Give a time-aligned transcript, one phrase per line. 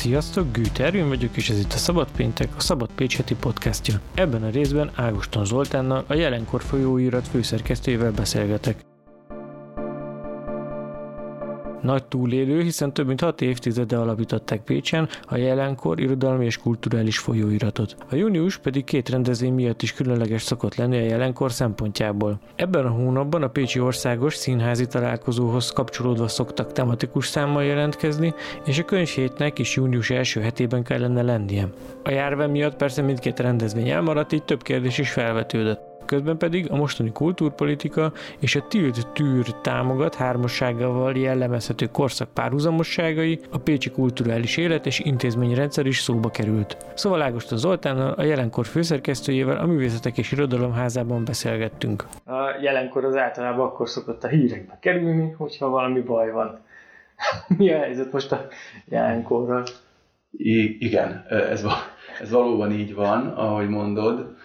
[0.00, 4.00] Sziasztok, Gűter, én vagyok, és ez itt a Szabad Péntek, a Szabad Pécs heti podcastja.
[4.14, 8.89] Ebben a részben Ágoston Zoltánnal, a jelenkor folyóirat főszerkesztőjével beszélgetek.
[11.90, 17.96] Nagy túlélő, hiszen több mint hat évtizede alapították Pécsen a jelenkor irodalmi és kulturális folyóiratot.
[18.10, 22.40] A június pedig két rendezvény miatt is különleges szokott lenni a jelenkor szempontjából.
[22.56, 28.84] Ebben a hónapban a Pécsi Országos Színházi Találkozóhoz kapcsolódva szoktak tematikus számmal jelentkezni, és a
[28.84, 31.68] könyvhétnek is június első hetében kellene lennie.
[32.04, 36.76] A járvány miatt persze mindkét rendezvény elmaradt, így több kérdés is felvetődött közben pedig a
[36.76, 44.86] mostani kultúrpolitika és a tilt tűr támogat hármasságával jellemezhető korszak párhuzamosságai, a pécsi kulturális élet
[44.86, 46.76] és intézményrendszer is szóba került.
[46.94, 52.06] Szóval Ágoston Zoltánnal, a jelenkor főszerkesztőjével a Művészetek és Irodalomházában beszélgettünk.
[52.24, 56.60] A jelenkor az általában akkor szokott a hírekbe kerülni, hogyha valami baj van.
[57.58, 58.46] Mi a helyzet most a
[58.84, 59.64] jelenkorral?
[60.30, 61.64] I- igen, ez,
[62.20, 64.38] ez valóban így van, ahogy mondod.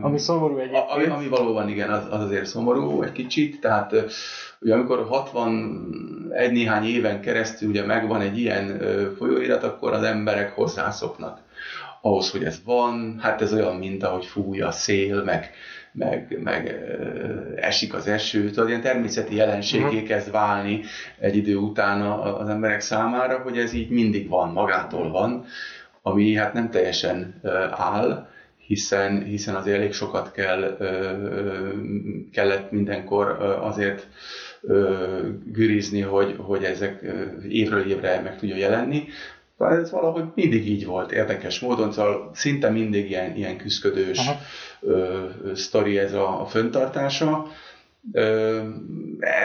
[0.00, 0.84] Ami szomorú egyébként.
[0.88, 3.92] Ami, ami valóban igen, az, az azért szomorú egy kicsit, tehát
[4.60, 8.80] ugye amikor 61 néhány éven keresztül ugye megvan egy ilyen
[9.18, 11.38] folyóirat, akkor az emberek hozzászoknak
[12.00, 15.50] ahhoz, hogy ez van, hát ez olyan, mint ahogy fúj a szél, meg,
[15.92, 16.74] meg, meg
[17.56, 20.02] esik az eső, tehát ilyen természeti jelenségé uh-huh.
[20.02, 20.80] kezd válni
[21.18, 25.44] egy idő után az emberek számára, hogy ez így mindig van, magától van,
[26.02, 27.40] ami hát nem teljesen
[27.70, 28.28] áll,
[28.66, 30.76] hiszen, hiszen azért elég sokat kell,
[32.32, 33.28] kellett mindenkor
[33.60, 34.08] azért
[35.44, 37.04] gürizni, hogy, hogy ezek
[37.48, 39.04] évről évre meg tudja jelenni.
[39.58, 44.20] Ez valahogy mindig így volt, érdekes módon, szóval szinte mindig ilyen, ilyen küzdködős
[45.54, 47.46] sztori ez a, a föntartása.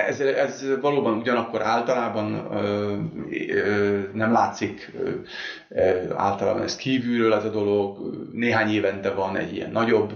[0.07, 2.47] Ez, ez valóban ugyanakkor általában
[4.13, 4.91] nem látszik
[6.15, 7.97] általában ez kívülről ez a dolog,
[8.31, 10.13] néhány évente van egy ilyen nagyobb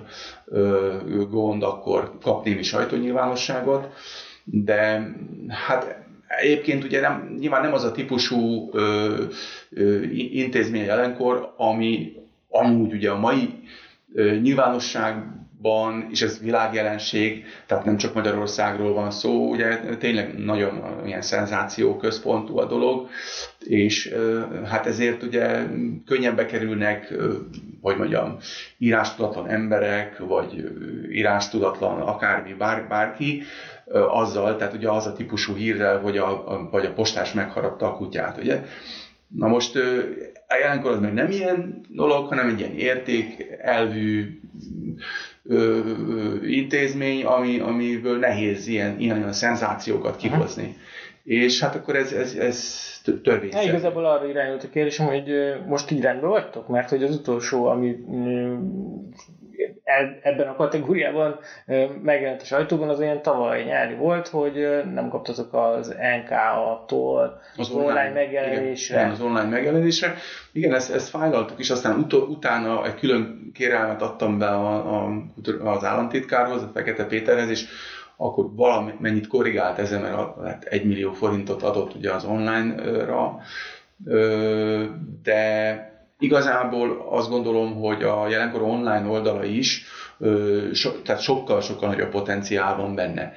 [1.29, 3.93] gond, akkor kap némi sajtónyilvánosságot,
[4.43, 5.11] de
[5.49, 8.69] hát Egyébként ugye nem, nyilván nem az a típusú
[10.31, 12.13] intézmény jelenkor, ami
[12.49, 13.49] amúgy ugye a mai
[14.41, 15.23] nyilvánosság
[15.65, 21.97] ban, és ez világjelenség, tehát nem csak Magyarországról van szó, ugye tényleg nagyon ilyen szenzáció
[21.97, 23.09] központú a dolog,
[23.59, 24.13] és
[24.65, 25.63] hát ezért ugye
[26.05, 27.13] könnyen bekerülnek,
[27.81, 28.37] hogy mondjam,
[28.77, 30.71] írástudatlan emberek, vagy
[31.11, 33.43] írástudatlan akármi, bár, bárki,
[34.09, 38.37] azzal, tehát ugye az a típusú hírrel, hogy a, vagy a postás megharapta a kutyát,
[38.37, 38.61] ugye.
[39.27, 39.75] Na most
[40.47, 44.39] a jelenkor az még nem ilyen dolog, hanem egy ilyen érték, elvű,
[45.47, 45.79] ö,
[46.45, 50.63] intézmény, ami, amiből nehéz ilyen, ilyen, ilyen szenzációkat kihozni.
[50.63, 50.73] Aha.
[51.23, 52.79] És hát akkor ez, ez, ez
[53.23, 53.67] törvényszerű.
[53.67, 55.31] Igazából arra irányult a kérdésem, hogy
[55.67, 56.67] most így rendben vagytok?
[56.67, 57.95] Mert hogy az utolsó, ami
[60.21, 61.39] ebben a kategóriában
[62.01, 67.89] megjelent a sajtóban, az olyan tavaly nyári volt, hogy nem kaptatok az NKA-tól az, online,
[67.89, 68.99] online megjelenésre.
[68.99, 70.15] Igen, az online megjelenésre.
[70.51, 75.11] Igen, ezt, ezt fájlaltuk is, aztán ut- utána egy külön kérelmet adtam be a, a,
[75.63, 77.65] az államtitkárhoz, a Fekete Péterhez, és
[78.17, 80.15] akkor valamennyit korrigált ezen, mert
[80.45, 83.39] hát egy millió forintot adott ugye az online-ra,
[85.23, 85.93] de
[86.25, 89.85] igazából azt gondolom, hogy a jelenkor online oldala is,
[90.73, 93.33] so, tehát sokkal-sokkal nagyobb potenciál van benne.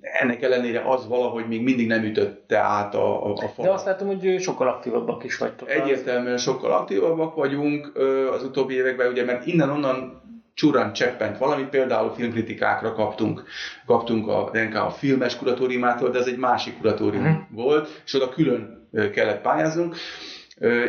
[0.00, 3.56] Ennek ellenére az valahogy még mindig nem ütötte át a, a, a falat.
[3.56, 5.70] De azt látom, hogy sokkal aktívabbak is vagytok.
[5.70, 7.92] Egyértelműen sokkal aktívabbak vagyunk
[8.32, 13.44] az utóbbi években, ugye, mert innen-onnan csúran cseppent valami, például filmkritikákra kaptunk,
[13.86, 17.64] kaptunk a a filmes kuratóriumától, de ez egy másik kuratórium uh-huh.
[17.64, 19.96] volt, és oda külön kellett pályáznunk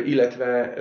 [0.04, 0.74] illetve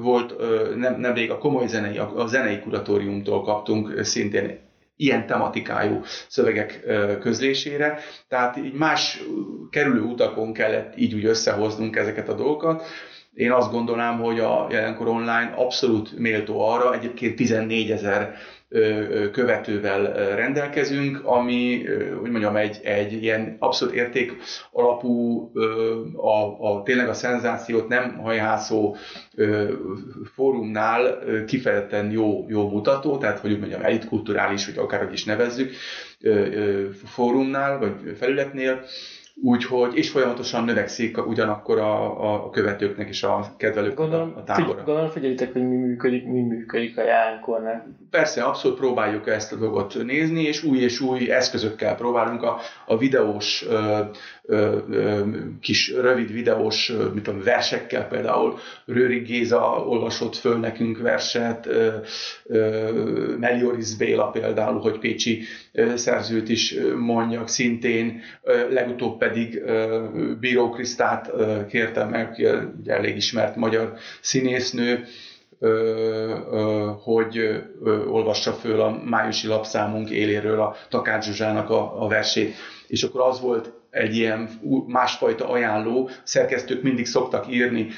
[0.00, 0.34] volt
[0.76, 4.58] nem, nemrég a komoly zenei, a zenei kuratóriumtól kaptunk szintén
[4.96, 6.80] ilyen tematikájú szövegek
[7.20, 7.98] közlésére.
[8.28, 9.22] Tehát így más
[9.70, 12.82] kerülő utakon kellett így úgy összehoznunk ezeket a dolgokat.
[13.34, 18.34] Én azt gondolnám, hogy a jelenkor online abszolút méltó arra, egyébként 14 ezer
[19.32, 21.84] követővel rendelkezünk, ami,
[22.20, 24.32] hogy mondjam, egy, egy ilyen abszolút érték
[24.72, 25.42] alapú,
[26.16, 28.96] a, a, tényleg a szenzációt nem hajhászó
[30.34, 35.72] fórumnál kifejezetten jó, jó mutató, tehát hogy mondjam, elitkulturális, vagy akárhogy is nevezzük,
[37.04, 38.84] fórumnál, vagy felületnél,
[39.42, 44.74] Úgyhogy, és folyamatosan növekszik ugyanakkor a, a követőknek és a kedvelőknek gondolom, a tábora.
[44.74, 47.96] Figy- gondolom figyelitek, hogy mi működik, mi működik a jelenkornál.
[48.10, 52.98] Persze, abszolút próbáljuk ezt a dolgot nézni, és új és új eszközökkel próbálunk a, a
[52.98, 54.00] videós, ö,
[54.42, 55.20] ö, ö,
[55.60, 58.58] kis rövid videós, mit tudom, versekkel például.
[58.86, 61.88] Rőri Géza olvasott föl nekünk verset, ö,
[62.44, 62.90] ö,
[63.38, 65.42] Melioris Béla például, hogy Pécsi
[65.94, 69.62] szerzőt is mondjak szintén, ö, legutóbb pedig
[70.40, 71.30] Bíró Krisztát
[71.68, 75.04] kértem meg, aki egy elég ismert magyar színésznő,
[77.02, 77.62] hogy
[78.10, 82.54] olvassa föl a májusi lapszámunk éléről a Takács Zsuzsának a, a versét.
[82.86, 84.48] És akkor az volt egy ilyen
[84.86, 87.88] másfajta ajánló, szerkesztők mindig szoktak írni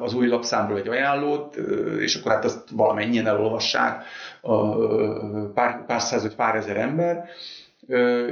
[0.00, 1.56] az új lapszámról egy ajánlót,
[2.00, 4.04] és akkor hát azt valamennyien elolvassák,
[5.54, 7.28] pár, pár száz vagy pár ezer ember,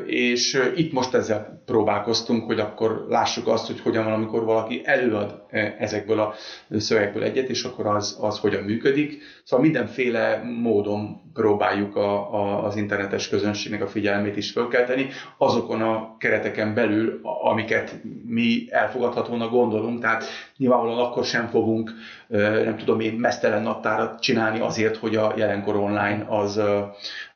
[0.06, 5.42] és itt most ezzel próbálkoztunk, hogy akkor lássuk azt, hogy hogyan van, amikor valaki előad
[5.78, 6.34] ezekből a
[6.70, 9.22] szövegekből egyet, és akkor az, az hogyan működik.
[9.44, 15.08] Szóval mindenféle módon próbáljuk a, a, az internetes közönségnek a figyelmét is fölkelteni,
[15.38, 20.24] azokon a kereteken belül, amiket mi elfogadhatónak gondolunk, tehát
[20.56, 21.92] nyilvánvalóan akkor sem fogunk,
[22.28, 26.60] nem tudom én, mesztelen naptárat csinálni azért, hogy a jelenkor online az,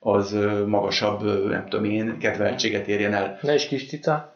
[0.01, 0.37] az
[0.67, 3.39] magasabb, nem tudom én, kedveltséget érjen el.
[3.43, 4.35] Ne is kis cica?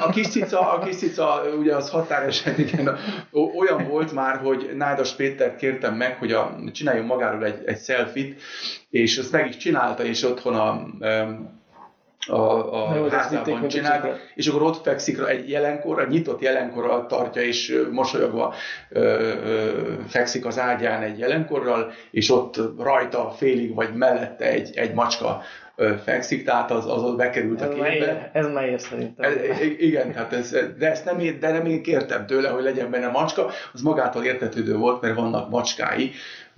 [0.00, 2.96] A kis cica, a kis cica ugye az határeset, igen,
[3.58, 8.40] olyan volt már, hogy Nádas Pétert kértem meg, hogy a, csináljon magáról egy, egy selfit,
[8.90, 10.86] és ezt meg is csinálta, és otthon a,
[12.28, 17.82] a, a házában csinál, és akkor ott fekszik egy jelenkor, egy nyitott jelenkorral tartja, és
[17.90, 18.54] mosolyogva
[18.88, 19.70] ö, ö,
[20.08, 25.42] fekszik az ágyán egy jelenkorral, és ott rajta félig vagy mellette egy, egy macska
[26.04, 28.30] fekszik, tehát az, az bekerült a képbe.
[28.32, 29.30] Ez már ér szerintem.
[29.30, 33.08] Ez, igen, tehát ez, de ezt nem, de nem én kértem tőle, hogy legyen benne
[33.08, 36.10] macska, az magától értetődő volt, mert vannak macskái,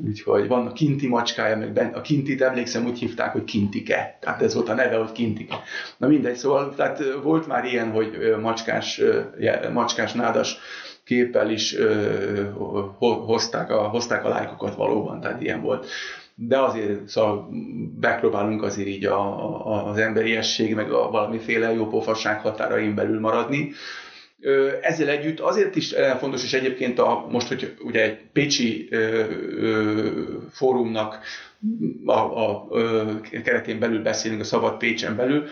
[0.06, 4.19] Úgyhogy vannak kinti macskája, meg bent, a kintit emlékszem úgy hívták, hogy kintike.
[4.20, 5.55] Tehát ez volt a neve, hogy kintike.
[5.96, 9.02] Na mindegy, szóval tehát volt már ilyen, hogy macskás,
[9.72, 10.58] macskás nádas
[11.05, 11.76] képpel is
[12.99, 15.87] hozták a, hozták a lájkokat valóban, tehát ilyen volt.
[16.42, 17.48] De azért szóval
[18.00, 19.20] megpróbálunk azért így a,
[19.66, 23.72] a, az emberiesség, meg a valamiféle jópofasság határain belül maradni.
[24.82, 29.25] Ezzel együtt azért is fontos, és egyébként a, most, hogy ugye egy Pécsi ö,
[29.58, 30.08] ö,
[30.50, 31.19] fórumnak
[32.04, 35.46] a, a, a keretén belül beszélünk, a Szabad Pécsen belül,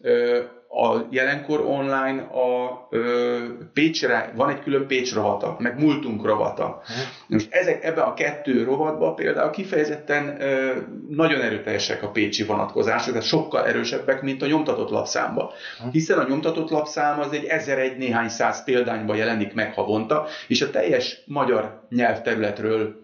[0.00, 0.40] ö,
[0.74, 3.38] a jelenkor online a ö,
[3.72, 6.82] Pécsre, van egy külön Pécs rovata, meg múltunk rovata.
[7.26, 10.72] Most ezek, ebben a kettő rovatban például kifejezetten ö,
[11.08, 15.52] nagyon erőteljesek a pécsi vonatkozások, tehát sokkal erősebbek, mint a nyomtatott lapszámba.
[15.90, 20.62] Hiszen a nyomtatott lapszám az egy ezer egy néhány száz példányban jelenik meg havonta, és
[20.62, 23.03] a teljes magyar nyelvterületről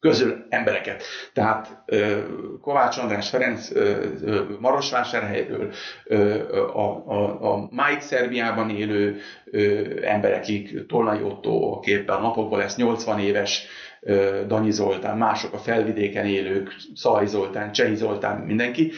[0.00, 1.02] közül embereket.
[1.32, 1.84] Tehát
[2.60, 3.68] Kovács András Ferenc
[4.60, 5.72] Marosvásárhelyről,
[6.72, 9.20] a, a, a Máig Szerbiában élő
[10.02, 13.66] emberekig, Tolnai Otto, aki éppen a napokban lesz 80 éves,
[14.46, 18.92] Danyi Zoltán, mások a felvidéken élők, Szalai Zoltán, Csehi Zoltán, mindenki,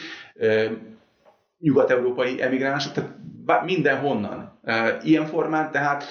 [1.59, 4.59] nyugat-európai emigránsok, tehát mindenhonnan.
[5.03, 6.03] Ilyen formán, tehát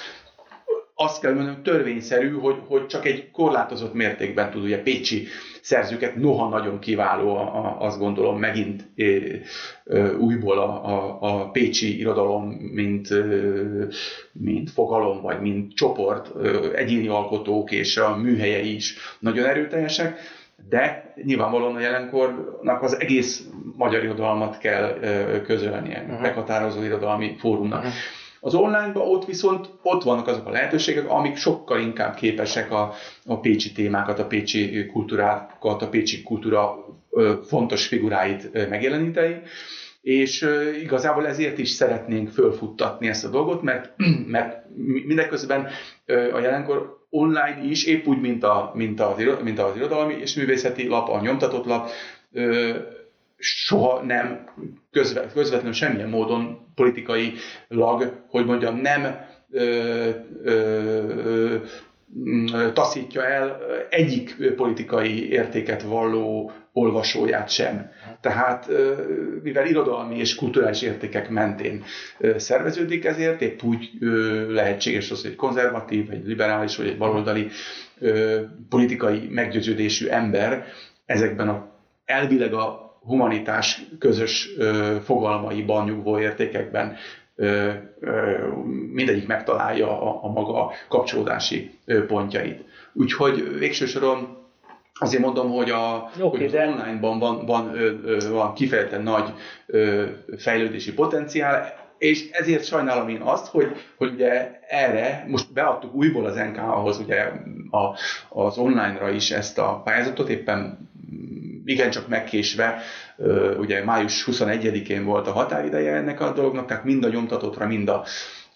[1.03, 5.27] azt kell mondanom, törvényszerű, hogy, hogy csak egy korlátozott mértékben tud ugye Pécsi
[5.61, 9.05] szerzőket, noha nagyon kiváló, a, azt gondolom megint e,
[9.85, 13.25] e, újból a, a, a Pécsi irodalom, mint, e,
[14.33, 20.19] mint fogalom, vagy mint csoport, e, egyéni alkotók és a műhelyei is nagyon erőteljesek,
[20.69, 24.99] de nyilvánvalóan a jelenkornak az egész magyar irodalmat kell
[25.47, 26.21] közölnie, uh-huh.
[26.21, 27.79] meghatározó irodalmi fórumnak.
[27.79, 27.95] Uh-huh.
[28.41, 32.93] Az online-ban ott viszont ott vannak azok a lehetőségek, amik sokkal inkább képesek a,
[33.25, 36.85] a pécsi témákat, a pécsi kultúrákat, a pécsi kultúra
[37.43, 39.43] fontos figuráit megjeleníteni,
[40.03, 40.49] és
[40.83, 43.95] igazából ezért is szeretnénk fölfuttatni ezt a dolgot, mert,
[44.27, 44.65] mert
[45.07, 45.69] mindeközben
[46.07, 50.87] a jelenkor online is, épp úgy, mint, a, mint, az, mint az irodalmi és művészeti
[50.87, 51.91] lap, a nyomtatott lap,
[53.41, 54.49] soha nem
[54.91, 57.33] közvet, közvetlenül semmilyen módon politikai
[57.69, 59.17] lag, hogy mondjam, nem
[59.51, 60.11] ö,
[60.43, 61.57] ö,
[62.73, 67.91] taszítja el egyik politikai értéket valló olvasóját sem.
[68.21, 68.69] Tehát
[69.43, 71.85] mivel irodalmi és kulturális értékek mentén
[72.37, 73.91] szerveződik ezért, épp úgy
[74.49, 77.49] lehetséges az, hogy egy konzervatív, egy liberális vagy egy baloldali
[78.69, 80.65] politikai meggyőződésű ember
[81.07, 81.71] ezekben a
[82.05, 84.49] elvileg a humanitás közös
[85.05, 86.97] fogalmaiban, nyugvó értékekben
[88.93, 92.65] mindegyik megtalálja a, a maga kapcsolódási pontjait.
[92.93, 94.39] Úgyhogy végső soron
[95.01, 96.67] azért mondom, hogy, a, okay, hogy az de...
[96.67, 97.73] online-ban van, van,
[98.31, 99.33] van kifejezetten nagy
[100.37, 106.37] fejlődési potenciál, és ezért sajnálom én azt, hogy, hogy ugye erre most beadtuk újból az
[106.37, 107.33] NK-hoz ugye
[107.71, 110.91] a, az online-ra is ezt a pályázatot, éppen
[111.71, 112.79] igencsak megkésve,
[113.59, 118.05] ugye május 21-én volt a határideje ennek a dolognak, tehát mind a nyomtatottra, mind a,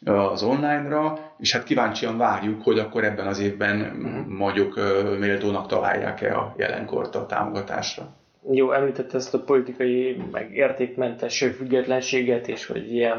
[0.04, 4.26] az online-ra, és hát kíváncsian várjuk, hogy akkor ebben az évben uh-huh.
[4.26, 4.80] mondjuk
[5.18, 8.14] méltónak találják-e a jelenkort a támogatásra.
[8.50, 13.16] Jó, említette ezt a politikai, meg értékmentes függetlenséget, és hogy ilyen,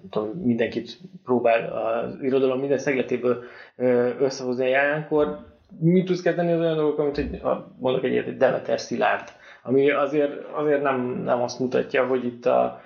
[0.00, 3.42] nem tudom, mindenkit próbál az irodalom minden szegletéből
[4.18, 5.53] összehozni a jelenkor.
[5.80, 7.40] Mit tudsz kezdeni az olyan dolgok, amit egy,
[7.78, 12.80] mondok egy ilyet, Demeter Szilárd, ami azért, azért nem, nem azt mutatja, hogy itt a,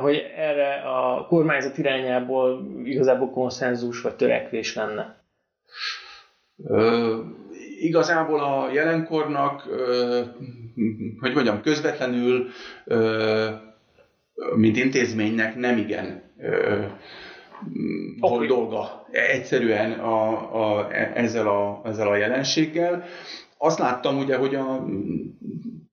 [0.00, 5.16] hogy erre a kormányzat irányából igazából konszenzus vagy törekvés lenne?
[6.64, 7.16] Ö,
[7.80, 10.20] igazából a jelenkornak, ö,
[11.20, 12.46] hogy mondjam, közvetlenül,
[12.84, 13.48] ö,
[14.56, 16.84] mint intézménynek nem igen ö,
[18.20, 18.46] volt okay.
[18.46, 23.04] dolga egyszerűen a, a, ezzel, a, ezzel a jelenséggel.
[23.58, 24.86] Azt láttam ugye, hogy a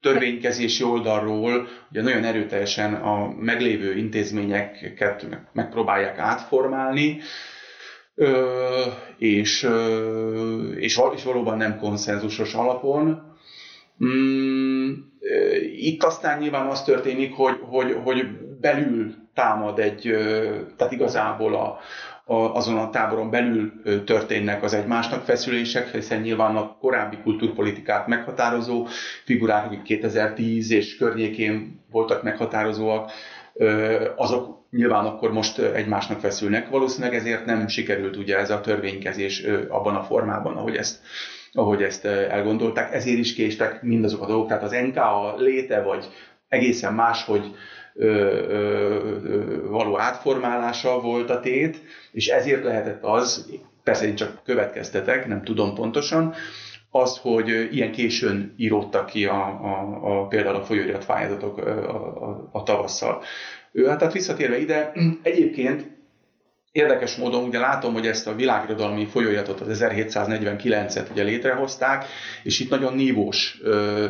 [0.01, 7.19] törvénykezési oldalról ugye nagyon erőteljesen a meglévő intézményeket megpróbálják átformálni,
[9.17, 9.67] és,
[10.77, 13.27] és, és valóban nem konszenzusos alapon.
[14.05, 14.91] Mm,
[15.75, 18.25] itt aztán nyilván az történik, hogy, hogy, hogy
[18.61, 20.15] belül támad egy,
[20.77, 21.79] tehát igazából a,
[22.53, 23.71] azon a táboron belül
[24.05, 28.87] történnek az egymásnak feszülések, hiszen nyilván a korábbi kultúrpolitikát meghatározó
[29.25, 33.11] figurák, akik 2010 és környékén voltak meghatározóak,
[34.15, 36.69] azok nyilván akkor most egymásnak feszülnek.
[36.69, 41.01] Valószínűleg ezért nem sikerült ugye ez a törvénykezés abban a formában, ahogy ezt,
[41.53, 42.93] ahogy ezt elgondolták.
[42.93, 44.47] Ezért is késtek mindazok a dolgok.
[44.47, 46.05] Tehát az NKA léte, vagy
[46.47, 47.55] egészen máshogy
[49.69, 53.49] való átformálása volt a tét, és ezért lehetett az,
[53.83, 56.33] persze én csak következtetek, nem tudom pontosan,
[56.91, 62.49] az, hogy ilyen későn íródtak ki a, a, a, például a folyóirat pályázatok a, a,
[62.51, 63.23] a tavasszal.
[63.87, 64.91] Hát tehát visszatérve ide,
[65.23, 65.97] egyébként
[66.71, 72.05] Érdekes módon ugye látom, hogy ezt a világirodalmi folyóiratot, az 1749-et ugye létrehozták,
[72.43, 74.07] és itt nagyon nívós ö,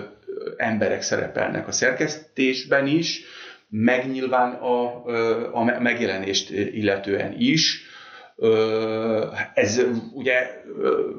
[0.58, 3.22] emberek szerepelnek a szerkesztésben is,
[3.70, 5.06] megnyilván a,
[5.56, 7.88] a megjelenést illetően is.
[9.54, 9.82] Ez
[10.14, 10.64] ugye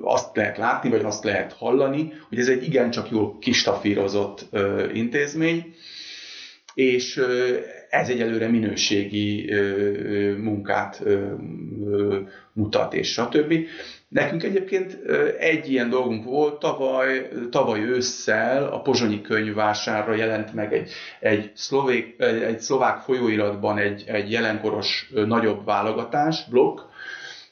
[0.00, 4.48] azt lehet látni, vagy azt lehet hallani, hogy ez egy igencsak jól kistafírozott
[4.92, 5.74] intézmény,
[6.74, 7.20] és
[7.90, 9.52] ez egyelőre minőségi
[10.38, 11.02] munkát
[12.52, 13.54] mutat, és stb.
[14.10, 14.98] Nekünk egyébként
[15.38, 20.90] egy ilyen dolgunk volt, tavaly, tavaly ősszel a Pozsonyi könyvvásárra jelent meg egy,
[21.20, 26.80] egy, szlovék, egy szlovák folyóiratban egy, egy jelenkoros nagyobb válogatás, blokk,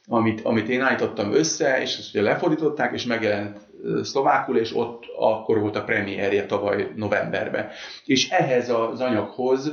[0.09, 3.59] amit, amit én állítottam össze, és ezt ugye lefordították, és megjelent
[4.03, 7.69] szlovákul, és ott akkor volt a premierje tavaly novemberben.
[8.05, 9.73] És ehhez az anyaghoz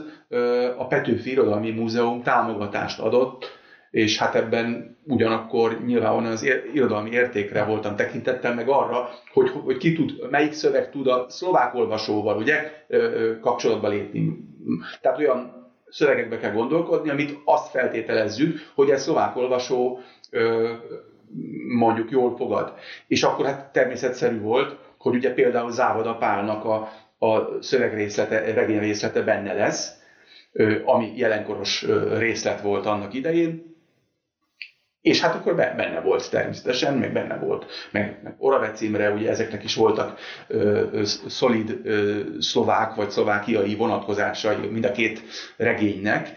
[0.77, 3.63] a Petőfi Irodalmi Múzeum támogatást adott,
[3.95, 9.93] és hát ebben ugyanakkor nyilvánvalóan az irodalmi értékre voltam tekintettel, meg arra, hogy, hogy ki
[9.93, 12.85] tud, melyik szöveg tud a szlovák olvasóval ugye,
[13.41, 14.37] kapcsolatba lépni.
[15.01, 19.99] Tehát olyan szövegekbe kell gondolkodni, amit azt feltételezzük, hogy egy szlovák olvasó
[21.77, 22.73] mondjuk jól fogad.
[23.07, 26.89] És akkor hát természetszerű volt, hogy ugye például Závada Pálnak a,
[27.25, 29.99] a szövegrészlete, regényrészlete benne lesz,
[30.85, 31.85] ami jelenkoros
[32.17, 33.73] részlet volt annak idején,
[35.05, 39.63] és hát akkor benne volt természetesen, meg benne volt, meg, meg Orave címre, ugye ezeknek
[39.63, 45.21] is voltak ö, ö, szolid ö, szlovák vagy szlovákiai vonatkozásai mind a két
[45.57, 46.33] regénynek,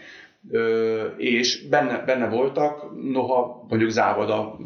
[0.51, 4.57] ö, és benne, benne voltak, noha mondjuk Závada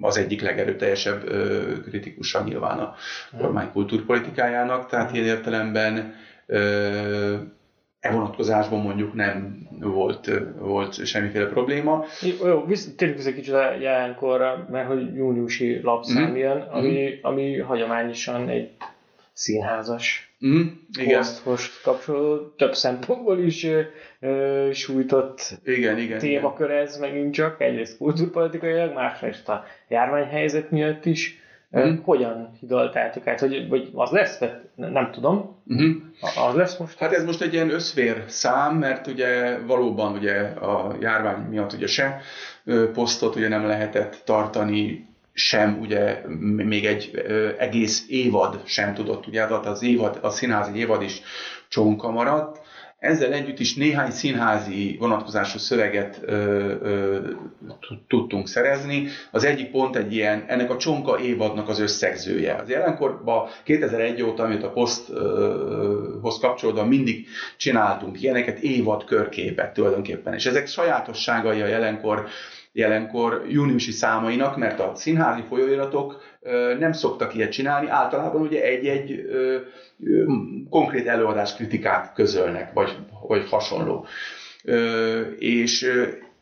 [0.00, 2.94] az egyik legerőteljesebb ö, kritikusa nyilván a
[3.38, 6.14] kormány kultúrpolitikájának, tehát ilyen értelemben
[6.46, 7.34] ö,
[8.00, 12.04] e vonatkozásban mondjuk nem volt, volt semmiféle probléma.
[12.22, 12.64] Jó, jó
[12.96, 16.36] térjük vissza kicsit a jelenkorra, mert hogy júniusi lapszám mm.
[16.36, 17.18] jön, ami, mm.
[17.22, 18.70] ami hagyományosan egy
[19.32, 20.60] színházas mm.
[20.98, 21.16] igen.
[21.16, 23.66] Hosthoz kapcsolódó, több szempontból is
[24.20, 31.44] ö, sújtott igen, igen, témakör ez megint csak, egyrészt kultúrpolitikailag, másrészt a járványhelyzet miatt is
[31.78, 31.96] Mm.
[32.04, 34.38] Hogyan hidaltátok át, hogy, vagy az lesz,
[34.74, 36.48] nem tudom, uh-huh.
[36.48, 36.98] az lesz most?
[36.98, 41.86] Hát ez most egy ilyen összvér szám, mert ugye valóban ugye a járvány miatt ugye
[41.86, 42.20] se
[42.92, 46.20] posztot ugye nem lehetett tartani, sem ugye
[46.56, 47.24] még egy
[47.58, 51.20] egész évad sem tudott, ugye az évad, a színházi évad is
[51.68, 52.65] csonka maradt,
[53.06, 56.34] ezzel együtt is néhány színházi vonatkozású szöveget ö,
[56.82, 57.18] ö,
[58.08, 59.06] tudtunk szerezni.
[59.30, 62.54] Az egyik pont egy ilyen, ennek a csonka évadnak az összegzője.
[62.54, 70.34] Az jelenkorban 2001 óta, amit a poszthoz kapcsolódva mindig csináltunk ilyeneket, évad körképet tulajdonképpen.
[70.34, 72.26] És ezek sajátosságai a jelenkor
[72.76, 76.22] jelenkor júniusi számainak, mert a színházi folyóiratok
[76.78, 79.26] nem szoktak ilyet csinálni, általában ugye egy-egy
[80.70, 82.96] konkrét előadás kritikát közölnek, vagy,
[83.28, 84.06] vagy hasonló.
[85.38, 85.90] És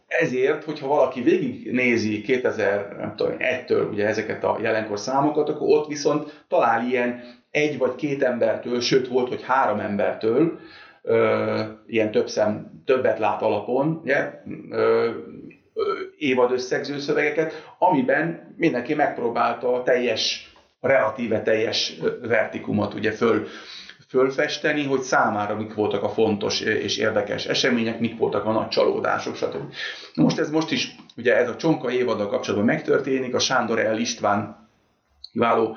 [0.07, 7.23] ezért, hogyha valaki végignézi 2001-től ugye ezeket a jelenkor számokat, akkor ott viszont talál ilyen
[7.51, 10.59] egy vagy két embertől, sőt volt, hogy három embertől,
[11.87, 14.43] ilyen több szem, többet lát alapon, ugye,
[16.25, 23.47] évad összegző szövegeket, amiben mindenki megpróbálta a teljes, a relatíve teljes vertikumot ugye föl,
[24.09, 29.37] fölfesteni, hogy számára mik voltak a fontos és érdekes események, mik voltak a nagy csalódások,
[29.37, 29.75] stb.
[30.15, 34.69] Most ez most is, ugye ez a Csonka évaddal kapcsolatban megtörténik, a Sándor El István
[35.33, 35.77] kiváló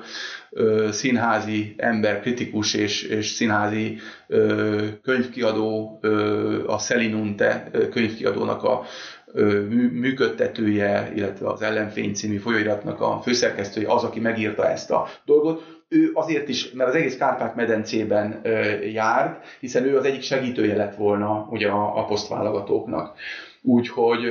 [0.50, 8.84] ö, színházi ember, kritikus és, és színházi ö, könyvkiadó, ö, a Selinunte könyvkiadónak a
[9.92, 15.76] működtetője, illetve az Ellenfény című folyóiratnak a főszerkesztője az, aki megírta ezt a dolgot.
[15.88, 18.40] Ő azért is, mert az egész Kárpát-medencében
[18.92, 23.16] járt, hiszen ő az egyik segítője lett volna ugye a, a posztválogatóknak.
[23.62, 24.24] Úgyhogy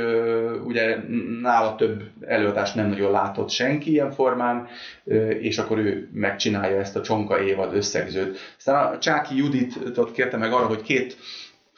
[0.66, 0.98] ugye
[1.42, 4.68] nála több előadást nem nagyon látott senki ilyen formán,
[5.40, 8.38] és akkor ő megcsinálja ezt a Csonka évad összegzőt.
[8.58, 11.18] Aztán a Csáki Juditot kérte meg arra, hogy két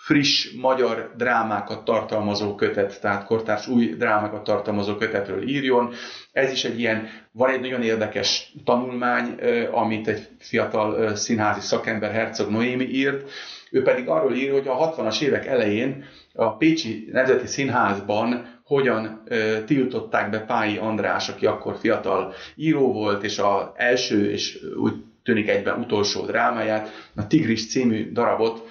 [0.09, 5.93] friss magyar drámákat tartalmazó kötet, tehát kortárs új drámákat tartalmazó kötetről írjon.
[6.31, 9.35] Ez is egy ilyen, van egy nagyon érdekes tanulmány,
[9.71, 13.29] amit egy fiatal színházi szakember Herzog Noémi írt,
[13.71, 19.23] ő pedig arról ír, hogy a 60-as évek elején a Pécsi Nemzeti Színházban hogyan
[19.65, 24.93] tiltották be Pályi András, aki akkor fiatal író volt, és az első és úgy
[25.23, 28.67] tűnik egyben utolsó drámáját, a Tigris című darabot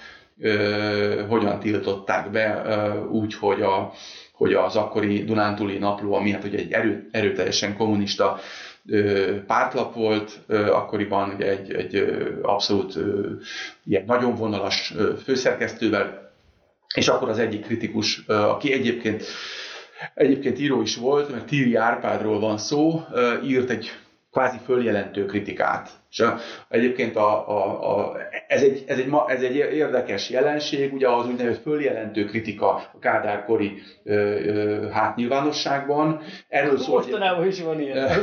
[1.28, 2.62] hogyan tiltották be
[3.10, 3.92] úgy, hogy, a,
[4.32, 8.38] hogy az akkori Dunántúli napló, ami hát ugye egy erő, erőteljesen kommunista
[9.46, 12.04] pártlap volt, akkoriban ugye egy, egy
[12.42, 12.98] abszolút
[13.84, 16.32] ilyen nagyon vonalas főszerkesztővel,
[16.94, 19.24] és akkor az egyik kritikus, aki egyébként
[20.14, 23.04] Egyébként író is volt, mert Tíri Árpádról van szó,
[23.44, 23.90] írt egy
[24.30, 25.90] kvázi följelentő kritikát.
[26.10, 26.24] És
[26.68, 31.62] egyébként a, a, a, ez, egy, ez, egy, ez egy érdekes jelenség, ugye az úgynevezett
[31.62, 36.20] följelentő kritika a kádárkori ö, ö, hátnyilvánosságban.
[36.48, 36.94] Erről szól.
[36.94, 38.08] Mostanában is van ilyen.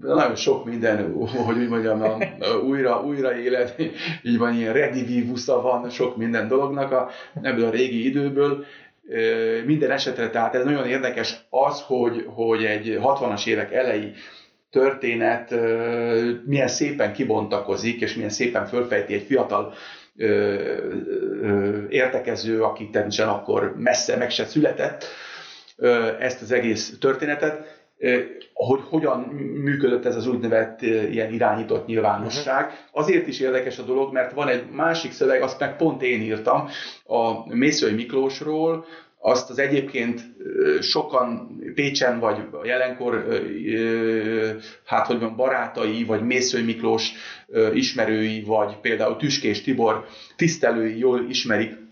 [0.00, 1.12] nagyon sok minden,
[1.46, 2.16] hogy úgy mondjam, a,
[2.64, 3.74] újra, újra élet,
[4.22, 7.10] így van ilyen redivívusza van sok minden dolognak a,
[7.42, 8.64] ebből a régi időből,
[9.64, 14.12] minden esetre, tehát ez nagyon érdekes az, hogy, hogy egy 60-as évek elejé
[14.70, 15.54] történet
[16.44, 19.74] milyen szépen kibontakozik, és milyen szépen fölfejti egy fiatal
[21.88, 25.04] értekező, aki természetesen akkor messze meg se született,
[26.18, 27.73] ezt az egész történetet,
[28.52, 29.20] hogy hogyan
[29.62, 32.64] működött ez az úgynevezett ilyen irányított nyilvánosság.
[32.64, 32.74] Mhm.
[32.92, 36.68] Azért is érdekes a dolog, mert van egy másik szöveg, azt meg pont én írtam,
[37.04, 38.84] a Mészői Miklósról,
[39.26, 40.20] azt az egyébként
[40.80, 43.26] sokan Pécsen vagy jelenkor,
[44.84, 47.12] hát hogy van, barátai, vagy Mészői Miklós
[47.74, 51.83] ismerői, vagy például Tüskés Tibor tisztelői jól ismerik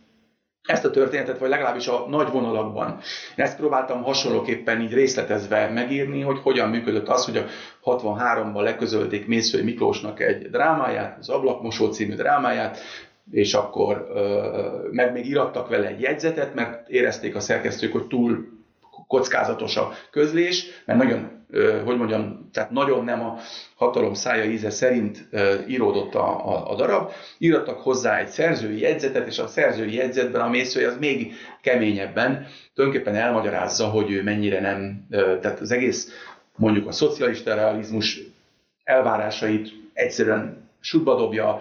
[0.66, 2.98] ezt a történetet, vagy legalábbis a nagy vonalakban.
[3.36, 7.44] Ezt próbáltam hasonlóképpen így részletezve megírni, hogy hogyan működött az, hogy a
[7.84, 12.78] 63-ban leközölték Mészői Miklósnak egy drámáját, az Ablakmosó című drámáját,
[13.30, 14.06] és akkor
[14.90, 18.51] meg még irattak vele egy jegyzetet, mert érezték a szerkesztők, hogy túl
[19.12, 21.46] kockázatos a közlés, mert nagyon,
[21.84, 23.38] hogy mondjam, tehát nagyon nem a
[23.74, 25.28] hatalom szája íze szerint
[25.68, 27.10] íródott a, a, a darab.
[27.38, 33.20] Írattak hozzá egy szerzői jegyzetet, és a szerzői jegyzetben a mészője az még keményebben tulajdonképpen
[33.20, 36.08] elmagyarázza, hogy ő mennyire nem, tehát az egész
[36.56, 38.20] mondjuk a szocialista realizmus
[38.84, 41.60] elvárásait egyszerűen sútba dobja,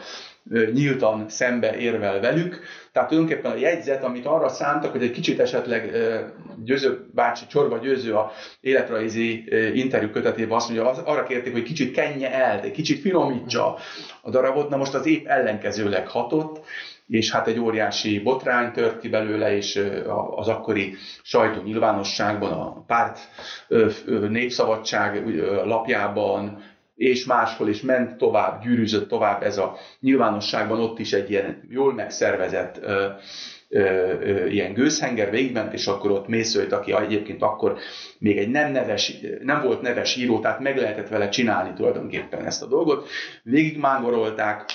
[0.74, 2.60] nyíltan szembe érvel velük.
[2.92, 5.92] Tehát tulajdonképpen a jegyzet, amit arra szántak, hogy egy kicsit esetleg
[6.64, 11.94] Győző bácsi, Csorba Győző a életrajzi interjú kötetében azt mondja, az, arra kérték, hogy kicsit
[11.94, 13.78] kenje el, egy kicsit finomítsa
[14.22, 16.66] a darabot, na most az épp ellenkezőleg hatott,
[17.08, 19.82] és hát egy óriási botrány tört ki belőle, és
[20.36, 23.20] az akkori sajtó nyilvánosságban, a párt
[24.30, 25.28] népszabadság
[25.66, 26.64] lapjában,
[27.02, 31.94] és máshol is ment tovább, gyűrűzött tovább ez a nyilvánosságban, ott is egy ilyen jól
[31.94, 33.08] megszervezett ö,
[33.70, 37.78] ö, ö, ilyen gőzhenger végigment, és akkor ott Mészőjt, aki egyébként akkor
[38.20, 42.64] még egy nem, neves, nem volt neves író, tehát meg lehetett vele csinálni tulajdonképpen ezt
[42.64, 43.08] a dolgot.
[43.44, 44.66] Végigmángorolták,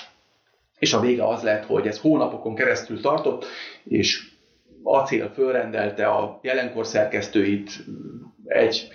[0.79, 3.45] és a vége az lett, hogy ez hónapokon keresztül tartott,
[3.83, 4.26] és
[4.83, 7.71] acél fölrendelte a jelenkor szerkesztőit
[8.47, 8.87] egy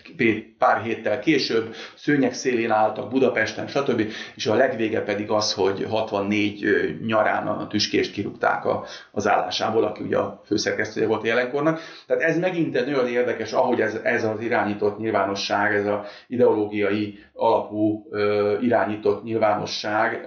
[0.59, 4.03] pár héttel később, szőnyek szélén álltak Budapesten, stb.
[4.35, 8.65] És a legvége pedig az, hogy 64 nyarán a tüskést kirúgták
[9.13, 11.81] az állásából, aki ugye a főszerkesztője volt a jelenkornak.
[12.07, 17.19] Tehát ez megint egy nagyon érdekes, ahogy ez, ez az irányított nyilvánosság, ez az ideológiai
[17.33, 18.07] alapú
[18.61, 20.25] irányított nyilvánosság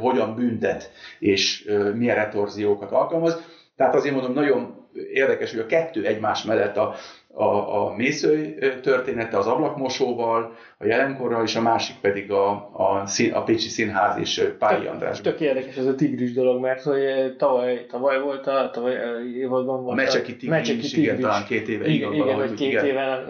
[0.00, 3.52] hogyan büntet és milyen retorziókat alkalmaz.
[3.76, 6.94] Tehát azért mondom, nagyon érdekes, hogy a kettő egymás mellett a,
[7.32, 13.32] a, a mészői története az ablakmosóval, a jelenkorral, és a másik pedig a, a, szín,
[13.32, 15.20] a Pécsi Színház és Pályi András.
[15.20, 18.94] Tök érdekes ez a tigris dolog, mert hogy tavaly, tavaly volt a, tavaly
[19.36, 20.96] évadban volt a Mecseki tigris, Mecseki tigris.
[20.96, 21.86] igen, talán két éve.
[21.86, 22.84] Igen, igen, igen vagy két igen.
[22.84, 23.24] éve,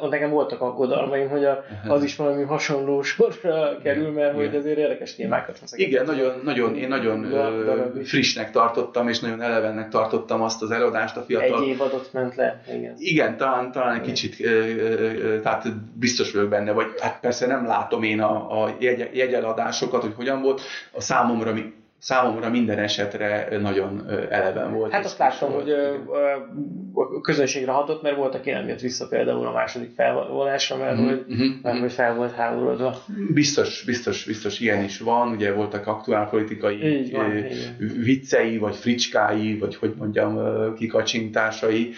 [0.00, 4.78] ott nekem voltak aggodalmaim, hogy a, az is valami hasonló sorra kerül, mert hogy azért
[4.78, 5.78] érdekes témákat hoz.
[5.78, 7.26] Igen, nagyon, nagyon, én nagyon
[8.04, 11.62] frissnek tartottam, és nagyon elevennek tartottam azt az előadást a fiatal.
[11.62, 12.62] Egy évadot ment le.
[12.74, 14.36] Igen, igen talán, talán egy kicsit,
[15.42, 15.66] tehát
[16.08, 20.42] biztos vagyok benne, vagy hát persze nem látom én a, a jegy, jegyeladásokat, hogy hogyan
[20.42, 20.60] volt.
[20.92, 21.52] A számomra
[21.98, 24.92] számomra minden esetre nagyon eleven volt.
[24.92, 25.70] Hát azt láttam, hogy
[26.94, 31.08] a közönségre hatott, mert volt, aki nem jött vissza például a második felvonásra, mert, uh-huh,
[31.08, 32.96] hogy, uh-huh, mert hogy fel volt háborodva.
[33.34, 37.44] Biztos, biztos, biztos ilyen is van, ugye voltak aktuál politikai van,
[37.78, 40.38] viccei, vagy fricskái, vagy hogy mondjam,
[40.74, 41.94] kikacsintásai,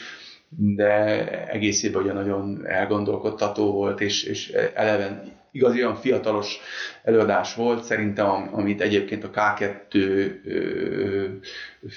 [0.56, 6.58] de egészében ugye nagyon elgondolkodtató volt, és, és eleven igazi olyan fiatalos
[7.02, 11.24] előadás volt, szerintem, amit egyébként a K2 ö,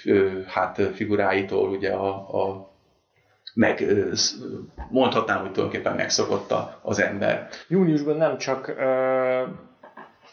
[0.06, 2.72] ö, hát figuráitól ugye a, a
[3.54, 3.86] meg
[4.89, 7.48] mondhatnám, hogy tulajdonképpen megszokott az ember.
[7.68, 9.54] Júniusban nem csak uh,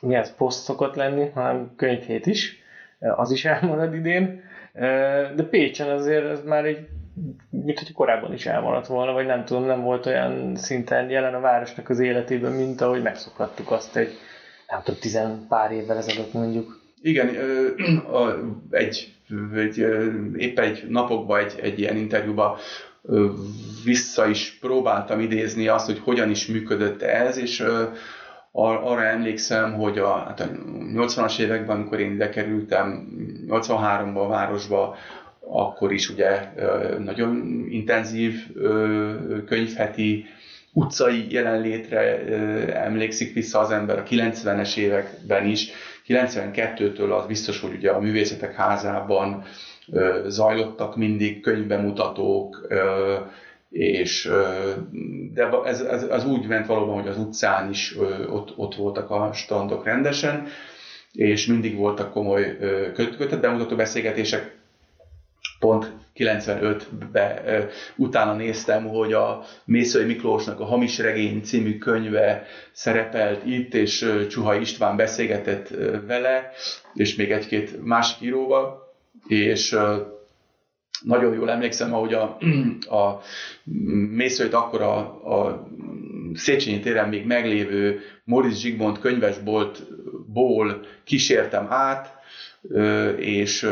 [0.01, 2.63] mi ez, poszt szokott lenni, hanem könyvhét is,
[2.99, 4.43] az is elmarad idén,
[5.37, 6.89] de Pécsen azért ez már egy
[7.51, 11.41] mint hogy korábban is elmaradt volna, vagy nem tudom, nem volt olyan szinten jelen a
[11.41, 14.13] városnak az életében, mint ahogy megszokhattuk azt egy,
[14.69, 16.81] nem tudom, tizen pár évvel ezelőtt mondjuk.
[17.03, 17.29] Igen,
[18.71, 19.15] egy,
[19.53, 19.79] egy,
[20.37, 22.57] éppen egy napokban egy, egy ilyen interjúban
[23.85, 27.65] vissza is próbáltam idézni azt, hogy hogyan is működött ez, és
[28.53, 30.49] arra emlékszem, hogy a, hát a
[30.95, 33.09] 80-as években, amikor én ide kerültem,
[33.47, 34.97] 83-ban a városba,
[35.41, 36.53] akkor is ugye
[36.99, 38.35] nagyon intenzív
[39.47, 40.25] könyvheti
[40.73, 42.25] utcai jelenlétre
[42.75, 45.71] emlékszik vissza az ember a 90-es években is.
[46.07, 49.45] 92-től az biztos, hogy ugye a művészetek házában
[50.27, 52.69] zajlottak mindig könyvbemutatók,
[53.71, 54.31] és
[55.35, 57.97] de ez, ez, az úgy ment valóban, hogy az utcán is
[58.31, 60.47] ott, ott voltak a standok rendesen,
[61.13, 62.57] és mindig voltak komoly
[62.95, 64.60] kötet bemutató beszélgetések,
[65.61, 73.75] pont 95-ben utána néztem, hogy a Mészői Miklósnak a Hamis Regény című könyve szerepelt itt,
[73.75, 75.69] és Csuha István beszélgetett
[76.07, 76.51] vele,
[76.95, 78.93] és még egy-két másik íróval,
[79.27, 79.77] és
[81.05, 82.37] nagyon jól emlékszem, ahogy a,
[83.01, 83.21] a
[84.11, 84.99] Mészőit akkor a,
[85.39, 85.67] a
[86.35, 92.15] Széchenyi téren még meglévő Moritz Zsigmond könyvesboltból kísértem át,
[93.19, 93.69] és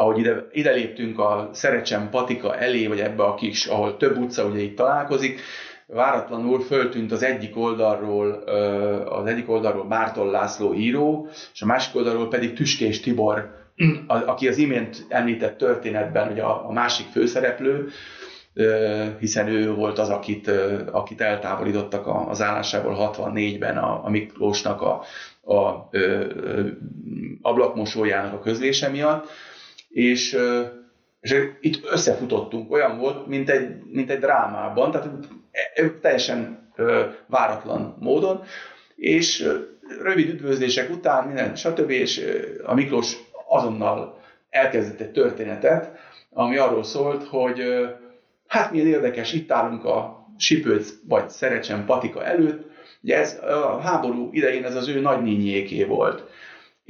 [0.00, 4.44] ahogy ide, ide léptünk a Szerecsen Patika elé, vagy ebbe a kis, ahol több utca
[4.44, 5.40] ugye itt találkozik,
[5.86, 8.32] váratlanul föltűnt az egyik oldalról,
[9.08, 13.50] az egyik oldalról Márton László író, és a másik oldalról pedig Tüskés Tibor,
[14.06, 17.88] aki az imént említett történetben ugye a, másik főszereplő,
[19.18, 20.50] hiszen ő volt az, akit,
[20.90, 25.02] akit eltávolítottak az állásából 64-ben a, a Miklósnak a,
[25.40, 25.90] a, a
[27.42, 29.28] ablakmosójának a közlése miatt
[29.90, 30.38] és,
[31.20, 35.08] és itt összefutottunk, olyan volt, mint egy, mint egy drámában, tehát
[36.00, 36.68] teljesen
[37.26, 38.42] váratlan módon,
[38.96, 39.48] és
[40.02, 41.90] rövid üdvözlések után, minden, stb.
[41.90, 42.26] és
[42.64, 43.16] a Miklós
[43.48, 45.98] azonnal elkezdett egy történetet,
[46.30, 47.62] ami arról szólt, hogy
[48.46, 52.68] hát milyen érdekes, itt állunk a Sipőc vagy Szerecsen patika előtt,
[53.02, 56.24] ugye ez a háború idején ez az ő nagynényéké volt.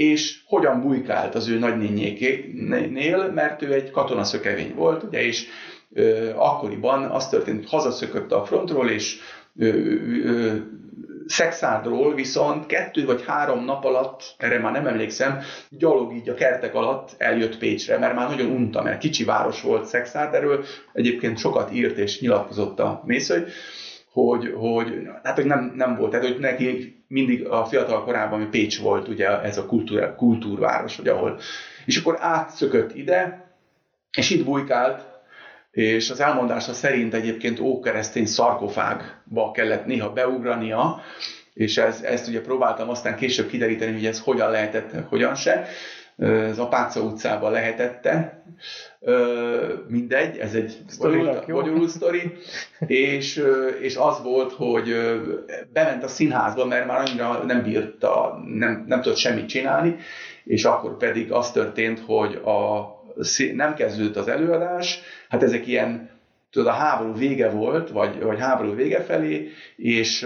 [0.00, 5.46] És hogyan bujkált az ő nagynényékénél, mert ő egy katonaszökevény volt, ugye, és
[5.92, 9.18] ö, akkoriban az történt, hogy hazaszökött a frontról, és
[9.56, 9.66] ö,
[10.24, 10.54] ö,
[11.26, 16.74] Szexádról viszont kettő vagy három nap alatt, erre már nem emlékszem, gyalog így a kertek
[16.74, 21.72] alatt eljött Pécsre, mert már nagyon unta, mert kicsi város volt Szexárd, erről egyébként sokat
[21.72, 23.42] írt és nyilatkozott a Mészöly,
[24.12, 28.48] hogy, hogy, hát, hogy nem, nem volt, tehát hogy neki mindig a fiatal korában, hogy
[28.48, 31.38] Pécs volt ugye ez a kultúr, kultúrváros, hogy ahol.
[31.84, 33.48] És akkor átszökött ide,
[34.18, 35.06] és itt bujkált,
[35.70, 41.00] és az elmondása szerint egyébként ókeresztény szarkofágba kellett néha beugrania,
[41.54, 45.66] és ez, ezt ugye próbáltam aztán később kideríteni, hogy ez hogyan lehetett, hogyan se.
[46.20, 48.42] Ez Apáca utcában lehetette.
[49.88, 50.78] Mindegy, ez egy
[51.46, 52.32] bonyolult sztori.
[52.86, 53.44] És,
[53.80, 54.94] és az volt, hogy
[55.72, 59.96] bement a színházba, mert már annyira nem bírta, nem, nem tudott semmit csinálni,
[60.44, 62.88] és akkor pedig az történt, hogy a,
[63.54, 66.10] nem kezdődött az előadás, hát ezek ilyen
[66.50, 70.22] tudod, a háború vége volt, vagy, vagy háború vége felé, és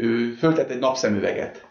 [0.00, 1.66] ő föltett egy napszemüveget,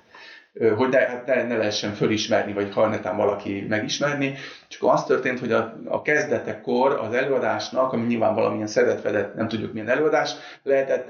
[0.77, 4.33] hogy ne, hát ne, lehessen fölismerni, vagy ha netán valaki megismerni.
[4.67, 9.73] Csak az történt, hogy a, a kezdetekkor az előadásnak, ami nyilván valamilyen szedetvedett, nem tudjuk
[9.73, 11.05] milyen előadás lehetett,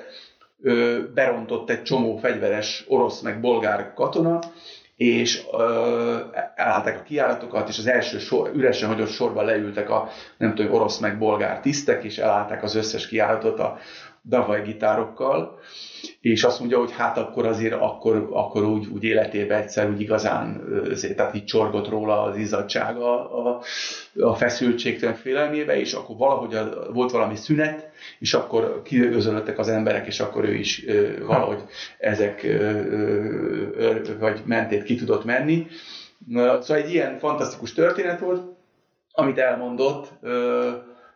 [1.14, 4.40] berontott egy csomó fegyveres orosz meg bolgár katona,
[4.96, 6.18] és ö,
[6.56, 10.98] elállták a kiáratokat, és az első sor, üresen hagyott sorban leültek a nem tudom, orosz
[10.98, 13.78] meg bolgár tisztek, és elállták az összes kiáratot a
[14.30, 15.60] davaj gitárokkal,
[16.22, 20.64] és azt mondja, hogy hát akkor azért akkor, akkor úgy, úgy életében egyszer úgy igazán,
[20.92, 23.62] azért, tehát így csorgott róla az izzadsága a,
[24.20, 30.08] a feszültségtelen félelmébe, és akkor valahogy a, volt valami szünet, és akkor kiözölöttek az emberek,
[30.08, 31.64] és akkor ő is ö, valahogy
[31.98, 32.50] ezek ö,
[33.78, 35.68] ö, vagy mentét ki tudott menni.
[36.34, 38.52] Szóval egy ilyen fantasztikus történet volt,
[39.12, 40.70] amit elmondott, ö,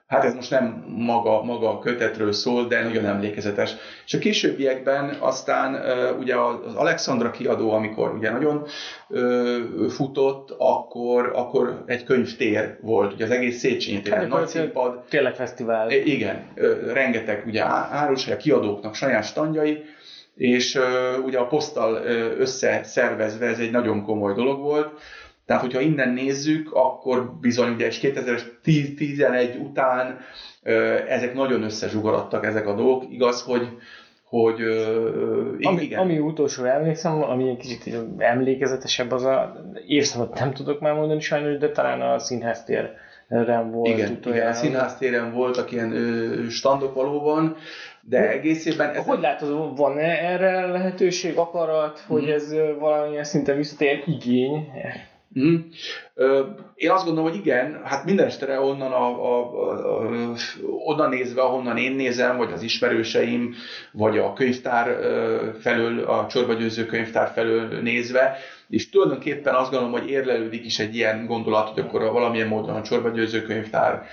[0.08, 3.76] Hát ez most nem maga, maga a kötetről szól, de nagyon emlékezetes.
[4.06, 5.82] És a későbbiekben aztán
[6.20, 8.66] ugye az Alexandra kiadó, amikor ugye nagyon
[9.90, 15.04] futott, akkor, akkor egy könyvtér volt, ugye az egész Széchenyi téren, hát, nagy színpad.
[15.10, 15.92] Tényleg fesztivál.
[15.92, 16.48] Igen,
[16.94, 19.84] rengeteg ugye árus, a kiadóknak saját standjai,
[20.36, 20.80] és
[21.24, 22.02] ugye a poszttal
[22.38, 25.00] összeszervezve ez egy nagyon komoly dolog volt,
[25.48, 30.20] tehát, hogyha innen nézzük, akkor bizony ugye és 2011 után
[31.08, 33.12] ezek nagyon összezsugorodtak ezek a dolgok.
[33.12, 33.68] Igaz, hogy
[34.24, 34.62] hogy
[35.62, 36.00] ami, igen.
[36.00, 41.58] ami utolsó emlékszem, ami egy kicsit emlékezetesebb, az a évszakot nem tudok már mondani sajnos,
[41.58, 43.88] de talán a színháztéren volt.
[43.88, 47.56] Igen, igen a színháztéren voltak ilyen ö, standok valóban,
[48.02, 48.90] de egészében...
[48.90, 52.32] Ez hogy látod, van-e erre lehetőség, akarat, hogy mm.
[52.32, 54.68] ez valamilyen szinten visszatér igény?
[55.40, 55.56] Mm.
[56.76, 60.38] Én azt gondolom, hogy igen, hát minden estere onnan, a, a, a, a,
[60.86, 63.56] onnan nézve, ahonnan én nézem, vagy az ismerőseim,
[63.92, 64.98] vagy a könyvtár
[65.60, 68.38] felől, a csorbagyőző könyvtár felől nézve,
[68.70, 72.82] és tulajdonképpen azt gondolom, hogy érlelődik is egy ilyen gondolat, hogy akkor valamilyen módon a
[72.82, 74.06] csorbagyőző könyvtár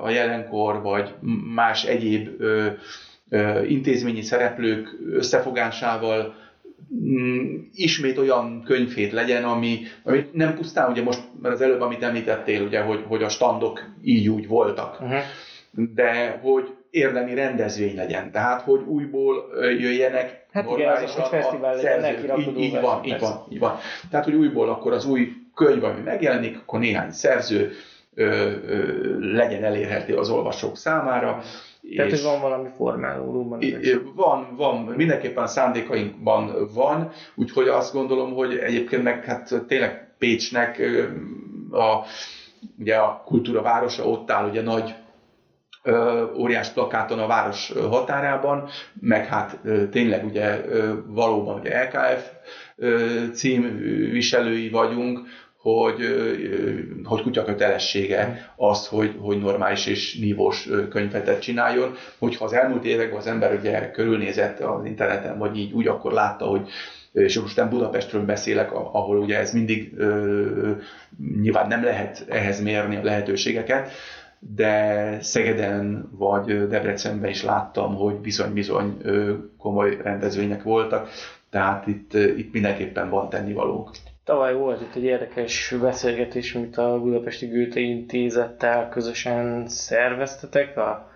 [0.00, 1.14] a jelenkor, vagy
[1.54, 2.28] más egyéb
[3.66, 6.34] intézményi szereplők összefogásával
[7.74, 12.62] ismét olyan könyvét legyen, ami, ami nem pusztán, ugye most, mert az előbb, amit említettél,
[12.62, 15.18] ugye, hogy, hogy a standok így úgy voltak, uh-huh.
[15.94, 18.30] de hogy érdemi rendezvény legyen.
[18.30, 19.44] Tehát, hogy újból
[19.78, 23.78] jöjjenek hát normálisan igen, az, a fesztivál legyen, így, így van, így van, így van.
[24.10, 27.72] Tehát, hogy újból akkor az új könyv, ami megjelenik, akkor néhány szerző
[28.14, 31.42] ö, ö, legyen elérhető az olvasók számára,
[31.96, 33.60] tehát, hogy van valami formálódóban.
[34.14, 40.82] Van, van, mindenképpen a szándékainkban van, úgyhogy azt gondolom, hogy egyébként meg hát tényleg Pécsnek
[41.70, 41.96] a,
[42.78, 44.94] ugye a kultúra városa ott áll, ugye nagy
[46.36, 48.68] óriás plakáton a város határában,
[49.00, 49.58] meg hát
[49.90, 50.60] tényleg ugye
[51.06, 52.30] valóban ugye LKF
[53.32, 55.20] címviselői vagyunk,
[55.62, 56.00] hogy,
[57.04, 61.94] hogy kutya kötelessége az, hogy, hogy normális és nívós könyvetet csináljon.
[62.18, 66.44] Hogyha az elmúlt években az ember ugye körülnézett az interneten, vagy így úgy, akkor látta,
[66.44, 66.68] hogy
[67.12, 69.94] és most nem Budapestről beszélek, ahol ugye ez mindig
[71.40, 73.90] nyilván nem lehet ehhez mérni a lehetőségeket,
[74.38, 78.96] de Szegeden vagy Debrecenben is láttam, hogy bizony-bizony
[79.58, 81.08] komoly rendezvények voltak.
[81.50, 83.90] Tehát itt, itt mindenképpen van tennivalók.
[84.24, 91.10] Tavaly volt itt egy érdekes beszélgetés, amit a Budapesti Goethe Intézettel közösen szerveztetek, a,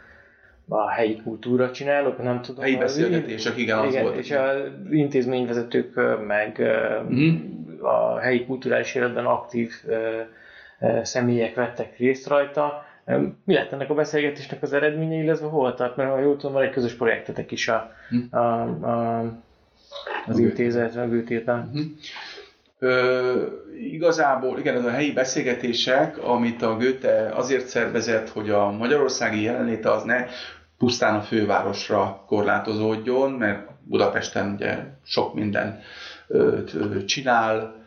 [0.69, 2.63] a helyi kultúra csinálok, nem tudom.
[2.63, 4.17] Helyi beszélgetések, igen, az igen, volt.
[4.17, 4.57] És az
[4.91, 5.95] intézményvezetők
[6.27, 7.35] meg uh-huh.
[7.81, 9.73] a helyi kulturális életben aktív
[11.03, 12.85] személyek vettek részt rajta.
[13.45, 15.97] Mi lett ennek a beszélgetésnek az eredménye, illetve hol tart?
[15.97, 18.37] Mert ha jól tudom, van egy közös projektetek is a, hm.
[18.37, 19.25] a, a,
[20.27, 21.59] az intézet, a Goethe-ben.
[21.59, 21.85] Uh-huh.
[22.79, 23.47] Ö,
[23.81, 29.91] igazából, igen, ez a helyi beszélgetések, amit a Goethe azért szervezett, hogy a magyarországi jelenléte
[29.91, 30.27] az ne
[30.79, 35.81] pusztán a fővárosra korlátozódjon, mert Budapesten ugye sok minden
[37.07, 37.85] csinál,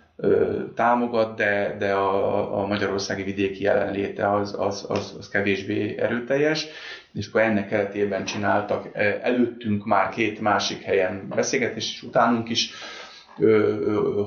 [0.75, 6.67] támogat, de, de a, a magyarországi vidéki jelenléte az, az, az, az kevésbé erőteljes,
[7.13, 8.89] és akkor ennek keretében csináltak
[9.21, 12.71] előttünk már két másik helyen beszélgetés, és utánunk is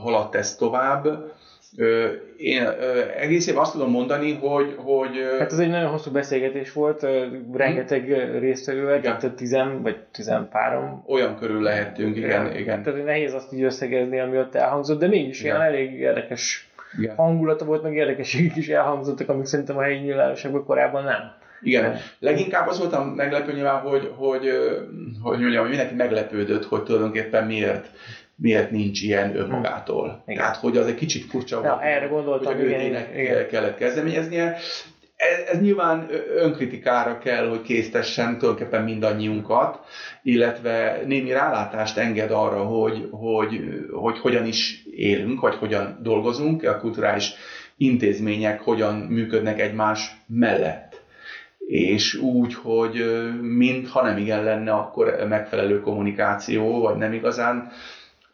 [0.03, 1.33] haladt ez tovább.
[2.37, 2.68] Én
[3.16, 4.75] egész évben azt tudom mondani, hogy...
[4.77, 7.07] hogy hát ez egy nagyon hosszú beszélgetés volt,
[7.53, 12.57] rengeteg résztvevővel, tehát 10 vagy 13 Olyan körül lehettünk, igen, igen.
[12.57, 12.83] igen.
[12.83, 15.57] Tehát nehéz azt így összegezni, ami ott elhangzott, de mégis igen.
[15.57, 17.14] ilyen elég érdekes igen.
[17.14, 21.40] hangulata volt, meg érdekességek is elhangzottak, amik szerintem a helyi nyilvánosságban korábban nem.
[21.62, 24.51] Igen, leginkább az voltam meglepő nyilván, hogy, hogy,
[25.22, 27.87] hogy mondjam, mindenki meglepődött, hogy tulajdonképpen miért
[28.36, 30.22] miért nincs ilyen önmagától.
[30.26, 30.40] Igen.
[30.40, 33.48] Tehát, hogy az egy kicsit furcsa ja, volt, erre gondoltam, hogy a igen, igen.
[33.48, 34.56] kellett kezdeményeznie.
[35.16, 39.80] Ez, ez nyilván önkritikára kell, hogy késztessen tulajdonképpen mindannyiunkat,
[40.22, 43.60] illetve némi rálátást enged arra, hogy, hogy,
[43.92, 47.32] hogy hogyan is élünk, vagy hogyan dolgozunk, a kulturális
[47.76, 50.92] intézmények hogyan működnek egymás mellett
[51.66, 53.04] és úgy, hogy
[53.40, 57.70] mintha nem igen lenne akkor megfelelő kommunikáció, vagy nem igazán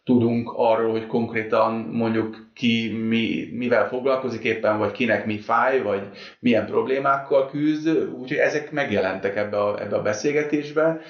[0.09, 6.01] tudunk arról, hogy konkrétan mondjuk ki mi, mivel foglalkozik éppen, vagy kinek mi fáj, vagy
[6.39, 7.87] milyen problémákkal küzd,
[8.19, 11.01] úgyhogy ezek megjelentek ebbe a, ebbe a beszélgetésbe,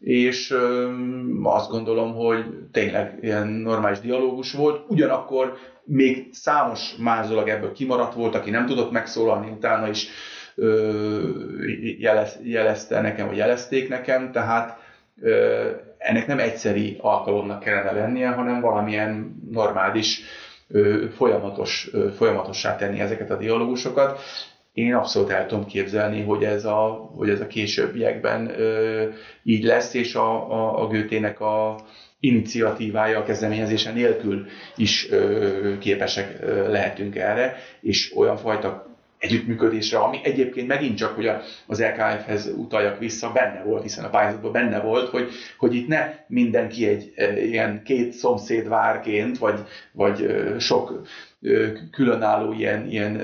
[0.00, 0.90] és ö,
[1.42, 8.34] azt gondolom, hogy tényleg ilyen normális dialógus volt, ugyanakkor még számos mázolag ebből kimaradt volt,
[8.34, 10.08] aki nem tudott megszólalni, utána is
[10.54, 11.18] ö,
[11.98, 14.78] jelez, jelezte nekem, vagy jelezték nekem, tehát
[15.98, 20.20] ennek nem egyszeri alkalomnak kellene lennie, hanem valamilyen normális,
[21.16, 24.20] folyamatos, folyamatossá tenni ezeket a dialógusokat.
[24.72, 28.50] Én abszolút el tudom képzelni, hogy ez a, hogy ez a későbbiekben
[29.42, 31.76] így lesz, és a, a, a Gőtének a
[32.20, 35.08] iniciatívája, a kezdeményezése nélkül is
[35.78, 41.30] képesek lehetünk erre, és olyan fajta együttműködésre, ami egyébként megint csak, hogy
[41.66, 45.28] az LKF-hez utaljak vissza, benne volt, hiszen a pályázatban benne volt, hogy,
[45.58, 51.02] hogy itt ne mindenki egy ilyen két szomszéd várként, vagy, vagy sok
[51.90, 53.20] különálló ilyen, ilyen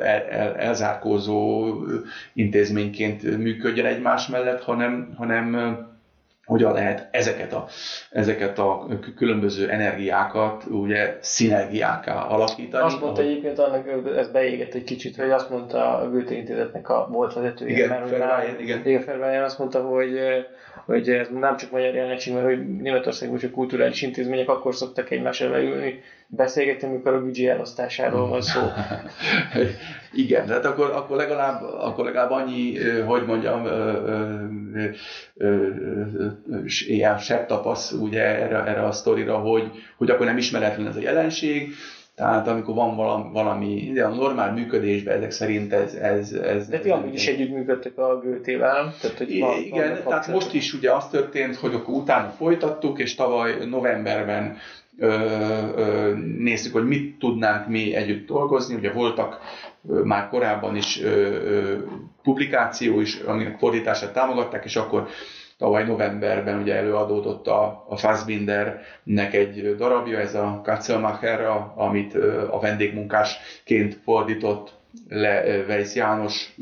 [0.00, 1.74] el, el, elzárkózó
[2.32, 5.54] intézményként működjön egymás mellett, hanem, hanem
[6.44, 7.66] hogyan lehet ezeket a,
[8.10, 12.84] ezeket a különböző energiákat ugye szinergiáká alakítani.
[12.84, 13.30] Azt mondta ahogy...
[13.30, 17.72] egyébként, annak ez beégett egy kicsit, hogy azt mondta a Goethe Intézetnek a volt vezetője,
[17.72, 18.86] igen, mert Fervájen, igen.
[18.86, 20.18] igen Fervájen azt mondta, hogy
[20.86, 25.50] hogy ez nem csak magyar jelenség, mert hogy Németországban csak kulturális intézmények akkor szoktak egymással
[25.50, 28.60] leülni, beszélgetni, amikor a büdzsé elosztásáról van szó.
[30.12, 33.66] Igen, tehát akkor, akkor, legalább, akkor legalább annyi, hogy mondjam,
[36.86, 41.00] ilyen sebb tapasz ugye erre, erre a sztorira, hogy, hogy akkor nem ismeretlen ez a
[41.00, 41.74] jelenség,
[42.14, 45.94] tehát amikor van valami, valami de a normál működésben ezek szerint ez...
[45.94, 48.94] ez, ez de ti amúgy is együttműködtek a Gőtével?
[49.00, 52.98] Tehát, hogy van, igen, van tehát most is ugye az történt, hogy akkor utána folytattuk,
[52.98, 54.56] és tavaly novemberben
[56.38, 58.74] néztük, hogy mit tudnánk mi együtt dolgozni.
[58.74, 59.40] Ugye voltak
[60.04, 61.00] már korábban is
[62.22, 65.08] publikáció is, aminek fordítását támogatták, és akkor
[65.58, 71.40] tavaly novemberben ugye előadódott a, a Fassbindernek egy darabja, ez a Katzelmacher,
[71.74, 72.14] amit
[72.50, 74.72] a vendégmunkásként fordított
[75.08, 76.54] le Weiss János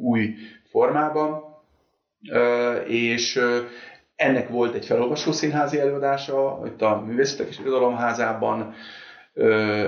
[0.00, 0.34] új
[0.70, 1.44] formában,
[2.86, 3.40] és
[4.16, 8.74] ennek volt egy felolvasó színházi előadása itt a Művészetek és Irodalomházában,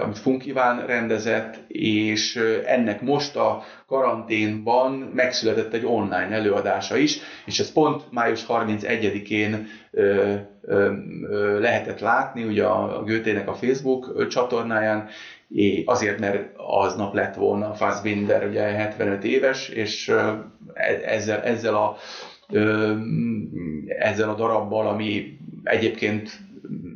[0.03, 2.37] amit Funk Iván rendezett, és
[2.67, 9.67] ennek most a karanténban megszületett egy online előadása is, és ez pont május 31-én
[11.59, 15.09] lehetett látni ugye a Götének a Facebook csatornáján,
[15.85, 21.97] azért, mert aznap lett volna Fassbinder, ugye 75 éves, és e-, ezzel, ezzel a
[23.99, 26.31] ezzel a darabbal, ami egyébként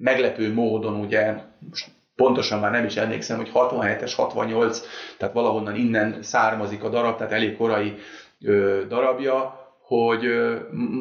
[0.00, 1.34] meglepő módon ugye,
[1.70, 4.80] most pontosan már nem is emlékszem, hogy 67-es, 68,
[5.18, 7.94] tehát valahonnan innen származik a darab, tehát elég korai
[8.44, 10.56] ö, darabja, hogy ö,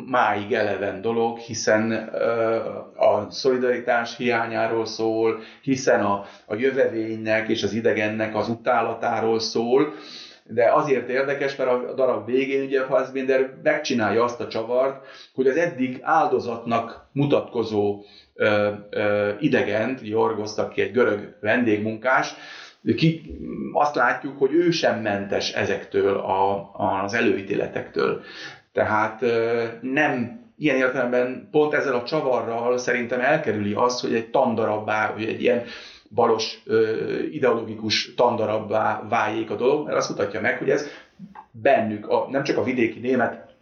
[0.09, 2.55] máig eleven dolog, hiszen ö,
[2.95, 9.93] a szolidaritás hiányáról szól, hiszen a, a jövevénynek és az idegennek az utálatáról szól,
[10.53, 15.55] de azért érdekes, mert a darab végén ugye Fassbinder megcsinálja azt a csavart, hogy az
[15.55, 18.01] eddig áldozatnak mutatkozó
[18.33, 22.35] ö, ö, idegent, Jorgosztak ki egy görög vendégmunkás,
[22.95, 23.21] ki,
[23.73, 26.71] azt látjuk, hogy ő sem mentes ezektől a,
[27.03, 28.21] az előítéletektől.
[28.73, 29.21] Tehát
[29.81, 35.41] nem ilyen értelemben pont ezzel a csavarral szerintem elkerüli azt, hogy egy tandarabbá, vagy egy
[35.41, 35.63] ilyen
[36.13, 36.63] balos
[37.31, 40.87] ideológikus tandarabbá váljék a dolog, mert azt mutatja meg, hogy ez
[41.51, 43.55] bennük, a, nem csak a vidéki német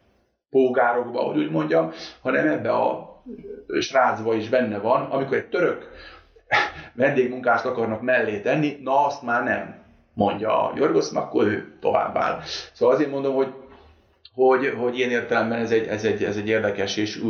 [0.49, 1.91] pógárokba, hogy úgy mondjam,
[2.21, 3.09] hanem ebbe a
[3.79, 5.89] srácba is benne van, amikor egy török
[6.93, 9.75] vendégmunkást akarnak mellé tenni, na azt már nem
[10.13, 12.43] mondja a Jorgosz, akkor ő tovább.
[12.73, 13.53] Szóval azért mondom, hogy
[14.33, 17.21] hogy, hogy ilyen értelemben ez egy, ez egy, ez egy érdekes és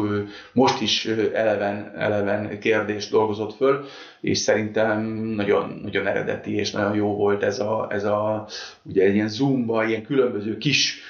[0.53, 3.85] most is eleven, eleven kérdés dolgozott föl,
[4.21, 5.03] és szerintem
[5.35, 8.47] nagyon, nagyon eredeti és nagyon jó volt ez a, ez a
[8.83, 11.01] ugye egy ilyen zoomba, ilyen különböző kis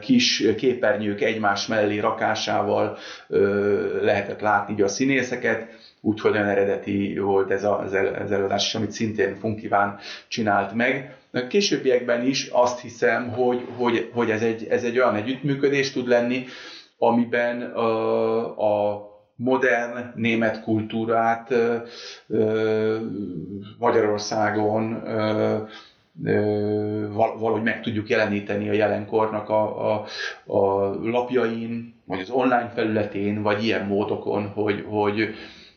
[0.00, 2.96] kis képernyők egymás mellé rakásával
[4.00, 5.68] lehetett látni a színészeket,
[6.00, 7.94] úgyhogy nagyon eredeti volt ez az
[8.32, 11.16] előadás, amit szintén Funkiván csinált meg.
[11.32, 16.08] A későbbiekben is azt hiszem, hogy, hogy, hogy ez, egy, ez egy olyan együttműködés tud
[16.08, 16.44] lenni,
[16.98, 21.54] amiben a, a modern német kultúrát
[23.78, 25.02] Magyarországon
[27.12, 30.04] valahogy meg tudjuk jeleníteni a jelenkornak a, a,
[30.46, 35.34] a lapjain, vagy az online felületén, vagy ilyen módokon, hogy, hogy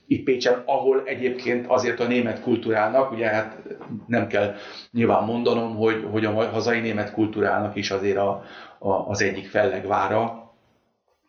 [0.08, 3.58] itt Pécsen, ahol egyébként azért a német kultúrának, ugye hát
[4.08, 4.56] nem kell
[4.92, 8.44] nyilván mondanom, hogy, hogy a hazai német kultúrának is azért a,
[8.80, 10.54] a, az egyik fellegvára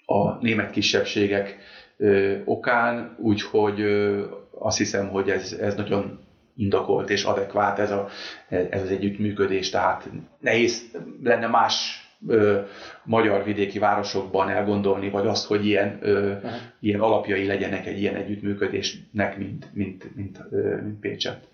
[0.07, 1.57] a német kisebbségek
[1.97, 4.25] ö, okán, úgyhogy ö,
[4.59, 6.19] azt hiszem, hogy ez, ez nagyon
[6.57, 8.09] indokolt és adekvát ez, a,
[8.49, 10.09] ez az együttműködés, tehát
[10.41, 10.91] nehéz
[11.23, 12.61] lenne más ö,
[13.05, 16.33] magyar vidéki városokban elgondolni, vagy azt, hogy ilyen, ö,
[16.81, 21.49] ilyen alapjai legyenek egy ilyen együttműködésnek, mint, mint, mint, ö, mint Pécset.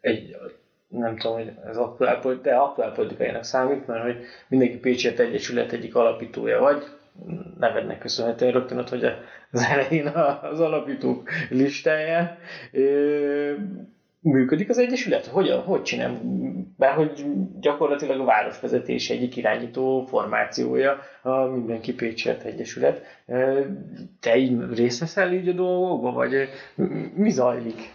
[0.00, 0.36] Egy,
[0.88, 4.16] nem tudom, hogy ez aktuál, de aktuál politikájának számít, mert hogy
[4.48, 6.82] mindenki Pécset Egyesület egyik alapítója vagy,
[7.58, 9.04] nevednek köszönhetően rögtön ott, hogy
[9.50, 10.06] az elején
[10.42, 12.38] az alapítók listáján
[14.20, 15.26] működik az Egyesület?
[15.26, 16.20] Hogy, hogy csinál?
[16.76, 17.24] Bár hogy
[17.60, 23.02] gyakorlatilag a városvezetés egyik irányító formációja a Mindenki Pécsert Egyesület.
[24.20, 26.48] Te így részt veszel így a dolgokba, vagy
[27.14, 27.92] mi zajlik?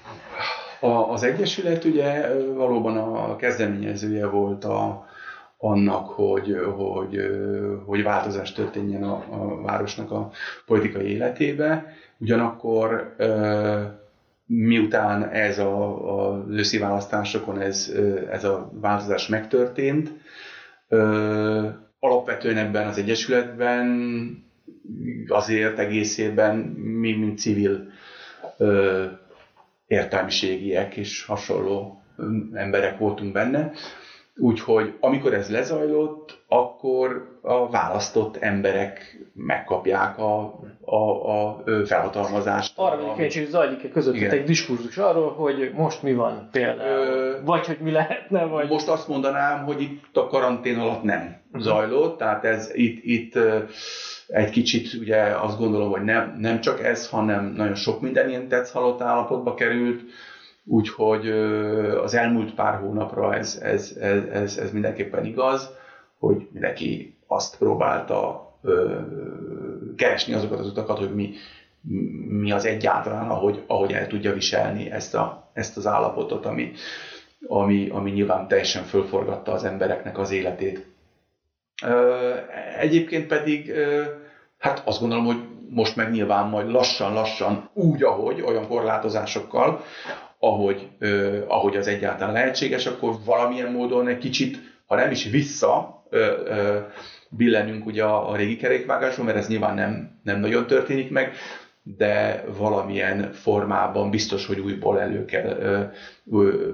[0.79, 5.05] A, az Egyesület ugye valóban a kezdeményezője volt a,
[5.57, 7.17] annak, hogy, hogy,
[7.85, 10.29] hogy változás történjen a, a városnak a
[10.65, 11.93] politikai életébe.
[12.17, 13.15] Ugyanakkor
[14.55, 17.91] miután ez a, a őszi választásokon ez,
[18.31, 20.11] ez a változás megtörtént,
[21.99, 23.87] alapvetően ebben az Egyesületben
[25.27, 27.87] azért egészében mi, mint civil
[29.87, 32.01] értelmiségiek és hasonló
[32.53, 33.71] emberek voltunk benne.
[34.35, 40.95] Úgyhogy amikor ez lezajlott, akkor a választott emberek megkapják a, a,
[41.31, 42.73] a felhatalmazást.
[42.75, 47.37] Arra vagyok kíváncsi, hogy zajlik-e között egy diskurzus arról, hogy most mi van például, Ö,
[47.45, 48.69] vagy hogy mi lehetne, vagy...
[48.69, 51.61] Most azt mondanám, hogy itt a karantén alatt nem uh-huh.
[51.61, 53.37] zajlott, tehát ez itt, itt
[54.27, 58.47] egy kicsit ugye azt gondolom, hogy nem, nem csak ez, hanem nagyon sok minden ilyen
[58.47, 60.01] tetsz halott állapotba került,
[60.65, 61.29] Úgyhogy
[62.03, 65.69] az elmúlt pár hónapra ez, ez, ez, ez, ez mindenképpen igaz,
[66.19, 68.51] hogy mindenki azt próbálta
[69.95, 71.33] keresni azokat az utakat, hogy mi,
[72.27, 76.71] mi az egyáltalán, ahogy, ahogy el tudja viselni ezt, a, ezt az állapotot, ami,
[77.47, 80.87] ami, ami nyilván teljesen fölforgatta az embereknek az életét.
[82.79, 83.73] Egyébként pedig,
[84.57, 85.41] hát azt gondolom, hogy
[85.73, 89.83] most meg nyilván majd lassan-lassan úgy, ahogy, olyan korlátozásokkal,
[90.39, 96.03] ahogy, ö, ahogy az egyáltalán lehetséges, akkor valamilyen módon egy kicsit, ha nem is vissza,
[96.09, 96.77] ö, ö,
[97.29, 101.33] billenünk ugye a, a régi kerékvágásról, mert ez nyilván nem, nem nagyon történik meg,
[101.83, 105.91] de valamilyen formában biztos, hogy újból elő kell,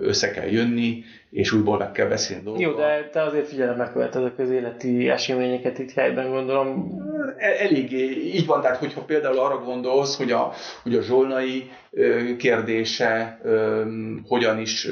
[0.02, 2.70] össze kell jönni, és újból meg kell beszélni dolgokat.
[2.70, 6.98] Jó, de te azért figyelembe követed a közéleti eseményeket itt helyben, gondolom.
[7.38, 10.52] Eléggé így van, tehát hogyha például arra gondolsz, hogy a,
[10.84, 11.72] hogy a zsolnai
[12.38, 13.42] kérdése
[14.28, 14.88] hogyan is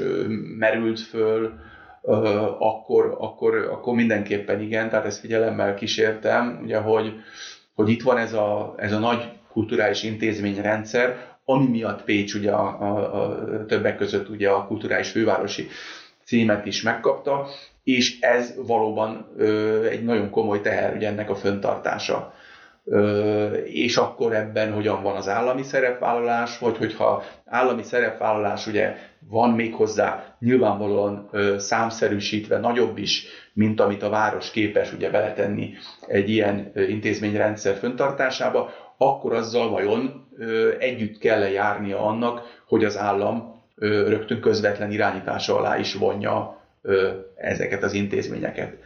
[0.57, 1.53] merült föl,
[2.59, 7.13] akkor, akkor, akkor mindenképpen igen, tehát ezt figyelemmel kísértem, ugye, hogy,
[7.76, 12.81] hogy itt van ez a, ez a nagy kulturális intézményrendszer, ami miatt Pécs ugye a,
[12.81, 15.67] a, a többek között ugye a kulturális fővárosi
[16.25, 17.47] címet is megkapta,
[17.83, 22.33] és ez valóban ö, egy nagyon komoly teher ugye ennek a föntartása.
[22.85, 28.95] Ö, és akkor ebben hogyan van az állami szerepvállalás, vagy hogyha állami szerepvállalás ugye
[29.29, 35.73] van még hozzá nyilvánvalóan ö, számszerűsítve nagyobb is, mint amit a város képes ugye beletenni
[36.07, 40.27] egy ilyen intézményrendszer föntartásába, akkor azzal vajon
[40.79, 46.61] együtt kell -e járnia annak, hogy az állam rögtön közvetlen irányítása alá is vonja
[47.35, 48.77] ezeket az intézményeket.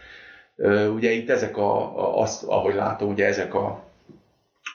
[0.94, 3.84] Ugye itt ezek a, a azt, ahogy látom, ugye ezek a,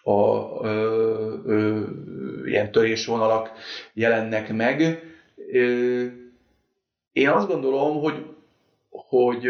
[0.03, 1.45] a, a, a
[2.45, 3.51] ilyen törésvonalak
[3.93, 4.81] jelennek meg.
[7.13, 8.27] Én azt gondolom, hogy,
[8.91, 9.49] hogy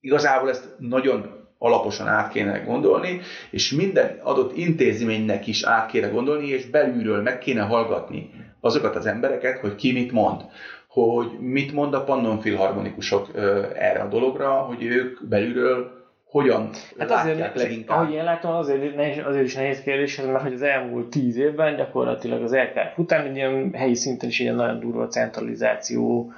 [0.00, 6.48] igazából ezt nagyon alaposan át kéne gondolni, és minden adott intézménynek is át kéne gondolni,
[6.48, 8.30] és belülről meg kéne hallgatni
[8.60, 10.40] azokat az embereket, hogy ki mit mond
[10.88, 13.30] hogy mit mond a Pannon filharmonikusok
[13.74, 17.98] erre a dologra, hogy ők belülről hogyan hát azért, leginkább.
[17.98, 21.76] Ahogy én látom, azért, nehéz, azért is nehéz kérdés, mert hogy az elmúlt tíz évben
[21.76, 26.32] gyakorlatilag az LKF után egy ilyen helyi szinten is egy nagyon durva centralizáció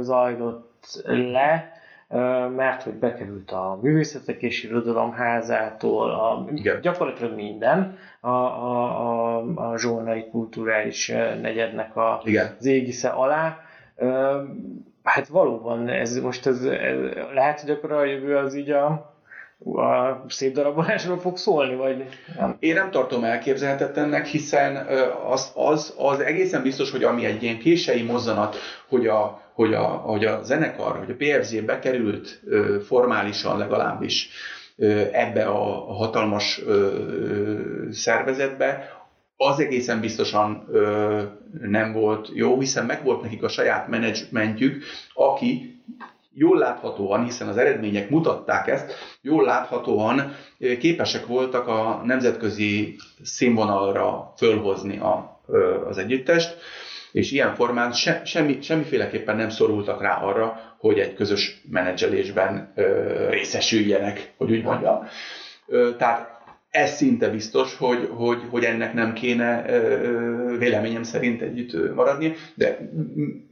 [0.00, 1.72] zajlott le,
[2.56, 6.46] mert hogy bekerült a művészetek és irodalom házától, a,
[6.80, 11.08] gyakorlatilag minden, a, a, a, a zsolnai kulturális
[11.40, 12.56] negyednek a, Igen.
[12.58, 13.58] az égisze alá.
[15.02, 16.96] Hát valóban ez most ez, ez
[17.34, 18.86] lehet, hogy akkor a jövő az így a,
[19.64, 22.04] a szép darabolásról fog szólni, vagy
[22.38, 22.56] nem?
[22.58, 24.86] Én nem tartom elképzelhetetlennek, hiszen
[25.28, 28.56] az, az, az egészen biztos, hogy ami egy ilyen kései mozzanat,
[28.88, 32.42] hogy a, hogy a, hogy a zenekar, hogy a PFZ bekerült
[32.86, 34.28] formálisan legalábbis
[35.12, 36.60] ebbe a hatalmas
[37.90, 38.88] szervezetbe,
[39.36, 40.68] az egészen biztosan
[41.62, 44.84] nem volt jó, hiszen megvolt nekik a saját menedzsmentjük,
[45.14, 45.82] aki
[46.32, 50.34] jól láthatóan, hiszen az eredmények mutatták ezt, jól láthatóan
[50.78, 55.40] képesek voltak a nemzetközi színvonalra fölhozni a,
[55.88, 56.56] az együttest,
[57.14, 63.28] és ilyen formán se, semmi, semmiféleképpen nem szorultak rá arra, hogy egy közös menedzselésben ö,
[63.30, 65.06] részesüljenek, hogy úgy mondjam.
[65.66, 66.40] Ö, tehát
[66.70, 69.62] ez szinte biztos, hogy, hogy, hogy ennek nem kéne
[70.58, 72.78] véleményem szerint együtt maradni, de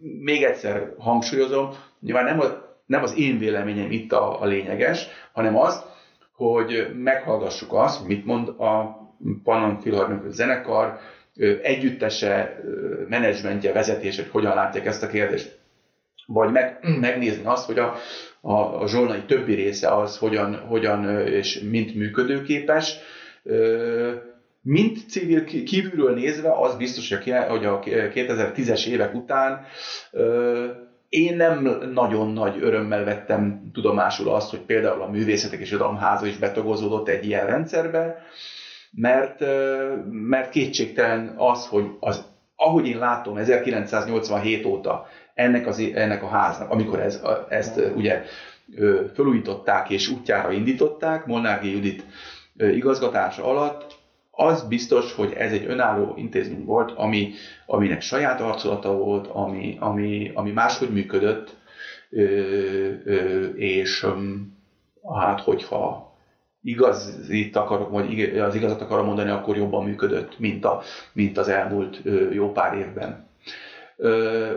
[0.01, 1.69] még egyszer hangsúlyozom,
[2.01, 2.45] nyilván nem, a,
[2.87, 5.85] nem az én véleményem itt a, a lényeges, hanem az,
[6.33, 9.01] hogy meghallgassuk azt, mit mond a
[9.45, 10.99] Pannon Filharmonikus zenekar,
[11.63, 12.61] együttese,
[13.09, 15.61] menedzsmentje, vezetése, hogy hogyan látják ezt a kérdést.
[16.27, 17.95] Vagy meg, megnézni azt, hogy a,
[18.41, 22.97] a, a zsolnai többi része az hogyan, hogyan és mint működőképes.
[24.61, 27.09] Mint civil kívülről nézve, az biztos,
[27.49, 29.65] hogy a 2010-es évek után
[31.13, 36.37] én nem nagyon nagy örömmel vettem tudomásul azt, hogy például a művészetek és irodalomháza is
[36.37, 38.23] betagozódott egy ilyen rendszerbe,
[38.95, 39.41] mert,
[40.11, 42.25] mert kétségtelen az, hogy az,
[42.57, 48.23] ahogy én látom 1987 óta ennek, az, ennek a háznak, amikor ez, ezt ugye
[49.15, 51.65] fölújították és útjára indították, Molnár G.
[51.65, 52.05] Judit
[52.57, 57.33] igazgatása alatt, az biztos, hogy ez egy önálló intézmény volt, ami,
[57.67, 61.57] aminek saját arculata volt, ami, ami, ami máshogy működött,
[63.55, 64.07] és
[65.03, 66.12] hát hogyha
[66.63, 70.83] igazit akarok, vagy az igazat akarom mondani, akkor jobban működött, mint, a,
[71.13, 72.03] mint az elmúlt
[72.33, 73.31] jó pár évben.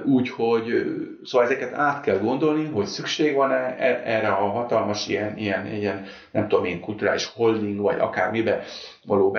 [0.05, 0.85] Úgyhogy,
[1.23, 6.05] szóval ezeket át kell gondolni, hogy szükség van-e e, erre a hatalmas ilyen, ilyen, ilyen
[6.31, 8.63] nem tudom én, kulturális holding, vagy akármibe
[9.05, 9.37] való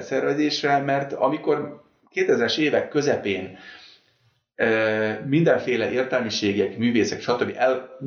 [0.00, 1.82] szervezésre, mert amikor
[2.14, 3.58] 2000-es évek közepén
[5.26, 7.52] mindenféle értelmiségek, művészek, stb.
[7.56, 7.98] el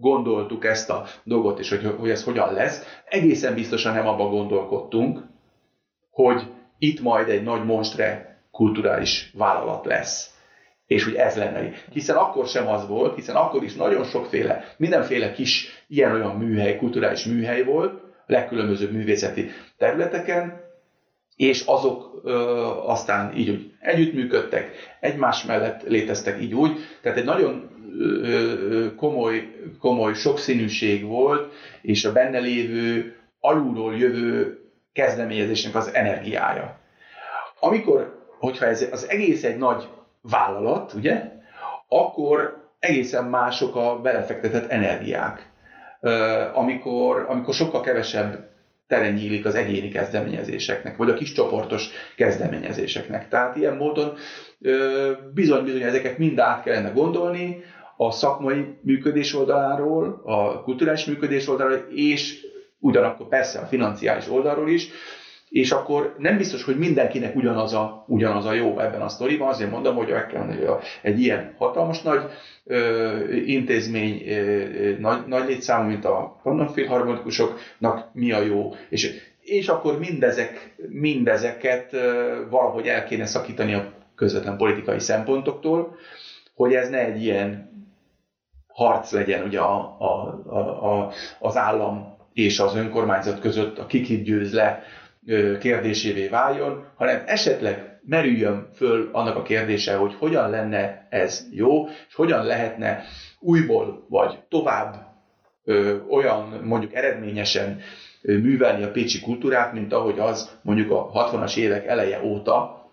[0.00, 5.22] gondoltuk ezt a dolgot, és hogy, hogy ez hogyan lesz, egészen biztosan nem abban gondolkodtunk,
[6.10, 6.42] hogy
[6.78, 10.34] itt majd egy nagy monstre kulturális vállalat lesz.
[10.86, 11.70] És hogy ez lenne.
[11.92, 17.24] Hiszen akkor sem az volt, hiszen akkor is nagyon sokféle, mindenféle kis ilyen-olyan műhely, kulturális
[17.24, 20.64] műhely volt, legkülönbözőbb művészeti területeken,
[21.36, 22.34] és azok ö,
[22.84, 24.70] aztán így úgy együttműködtek,
[25.00, 27.75] egymás mellett léteztek így úgy, tehát egy nagyon
[28.96, 29.48] komoly,
[29.80, 34.60] komoly sokszínűség volt, és a benne lévő alulról jövő
[34.92, 36.78] kezdeményezésnek az energiája.
[37.60, 39.88] Amikor, hogyha ez az egész egy nagy
[40.22, 41.22] vállalat, ugye,
[41.88, 45.50] akkor egészen mások a belefektetett energiák.
[46.54, 48.54] Amikor, amikor sokkal kevesebb
[48.86, 53.28] tere nyílik az egyéni kezdeményezéseknek, vagy a kis csoportos kezdeményezéseknek.
[53.28, 54.12] Tehát ilyen módon
[55.34, 57.64] bizony-bizony ezeket mind át kellene gondolni,
[57.96, 62.46] a szakmai működés oldaláról, a kulturális működés oldaláról, és
[62.78, 64.88] ugyanakkor persze a financiális oldalról is,
[65.48, 69.70] és akkor nem biztos, hogy mindenkinek ugyanaz a, ugyanaz a jó ebben a sztoriban, azért
[69.70, 70.14] mondom, hogy
[71.02, 72.20] egy ilyen hatalmas nagy
[72.64, 76.40] ö, intézmény, ö, nagy, nagy létszámú, mint a
[76.72, 83.92] filharmonikusoknak mi a jó, és, és akkor mindezek, mindezeket ö, valahogy el kéne szakítani a
[84.14, 85.96] közvetlen politikai szempontoktól,
[86.54, 87.75] hogy ez ne egy ilyen
[88.76, 94.22] harc legyen ugye a, a, a, a, az állam és az önkormányzat között, a kikit
[94.22, 94.82] győz le
[95.60, 102.14] kérdésévé váljon, hanem esetleg merüljön föl annak a kérdése, hogy hogyan lenne ez jó, és
[102.14, 103.02] hogyan lehetne
[103.40, 105.06] újból vagy tovább
[105.64, 107.80] ö, olyan mondjuk eredményesen
[108.22, 112.84] ö, művelni a pécsi kultúrát, mint ahogy az mondjuk a 60-as évek eleje óta,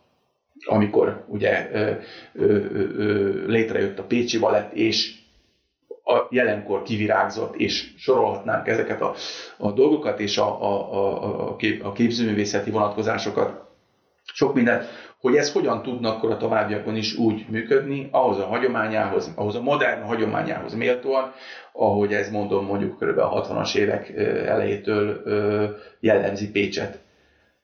[0.66, 1.92] amikor ugye ö,
[2.34, 5.23] ö, ö, létrejött a Pécsi Balett, és
[6.04, 9.14] a jelenkor kivirágzott, és sorolhatnánk ezeket a,
[9.58, 13.62] a dolgokat, és a, a, a, a, kép, a képzőművészeti vonatkozásokat,
[14.34, 14.86] sok mindent,
[15.20, 19.62] hogy ez hogyan tudna akkor a továbbiakban is úgy működni, ahhoz a hagyományához, ahhoz a
[19.62, 21.32] modern hagyományához méltóan,
[21.74, 23.18] ahogy ez mondom mondjuk kb.
[23.18, 24.10] a 60-as évek
[24.46, 25.22] elejétől
[26.00, 27.00] jellemzi Pécset.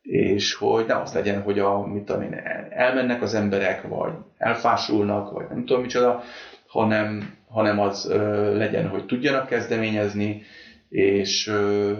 [0.02, 2.34] És hogy ne az legyen, hogy a, mit tudom én,
[2.70, 6.24] elmennek az emberek, vagy elfásulnak, vagy nem tudom micsoda,
[6.70, 10.44] hanem, hanem az ö, legyen, hogy tudjanak kezdeményezni,
[10.90, 11.92] és ö,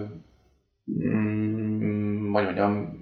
[1.04, 2.98] mm, mondjam,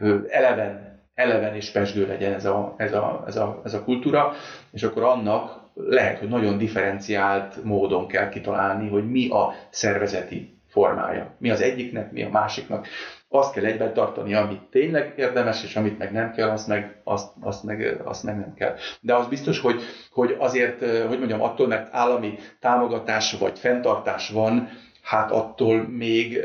[0.00, 4.32] ö, eleven, eleven és pesgő legyen ez a, ez, a, ez, a, ez a kultúra,
[4.72, 11.34] és akkor annak lehet, hogy nagyon differenciált módon kell kitalálni, hogy mi a szervezeti formája.
[11.38, 12.86] Mi az egyiknek, mi a másiknak
[13.34, 17.32] azt kell egyben tartani, amit tényleg érdemes, és amit meg nem kell, azt meg, azt,
[17.40, 18.74] azt meg, azt meg nem kell.
[19.00, 19.80] De az biztos, hogy,
[20.10, 24.68] hogy azért, hogy mondjam, attól, mert állami támogatás vagy fenntartás van,
[25.02, 26.40] hát attól még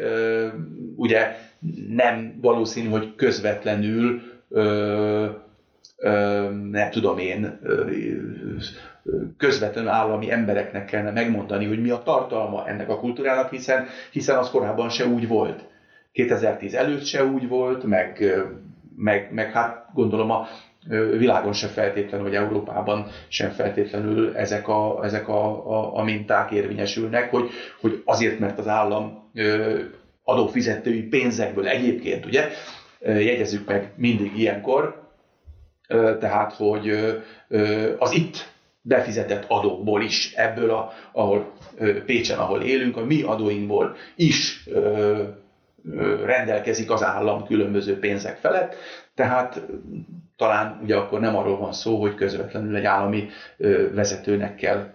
[0.96, 1.36] ugye
[1.90, 4.22] nem valószínű, hogy közvetlenül
[6.72, 7.60] nem tudom én,
[9.38, 14.50] közvetlenül állami embereknek kellene megmondani, hogy mi a tartalma ennek a kultúrának, hiszen, hiszen az
[14.50, 15.76] korábban se úgy volt
[16.18, 18.34] 2010 előtt se úgy volt, meg,
[18.96, 20.48] meg, meg hát gondolom a
[21.18, 27.30] világon se feltétlenül, vagy Európában sem feltétlenül ezek a, ezek a, a, a minták érvényesülnek,
[27.30, 27.50] hogy,
[27.82, 29.32] hogy azért, mert az állam
[30.24, 32.50] adófizetői pénzekből egyébként, ugye,
[33.02, 35.10] jegyezzük meg mindig ilyenkor,
[36.20, 36.90] tehát, hogy
[37.98, 38.52] az itt
[38.82, 41.52] befizetett adókból is, ebből, a, ahol
[42.06, 44.68] Pécsen, ahol élünk, a mi adóinkból is
[46.26, 48.76] rendelkezik az állam különböző pénzek felett,
[49.16, 49.62] tehát
[50.36, 53.28] talán ugye akkor nem arról van szó, hogy közvetlenül egy állami
[53.94, 54.88] vezetőnek kell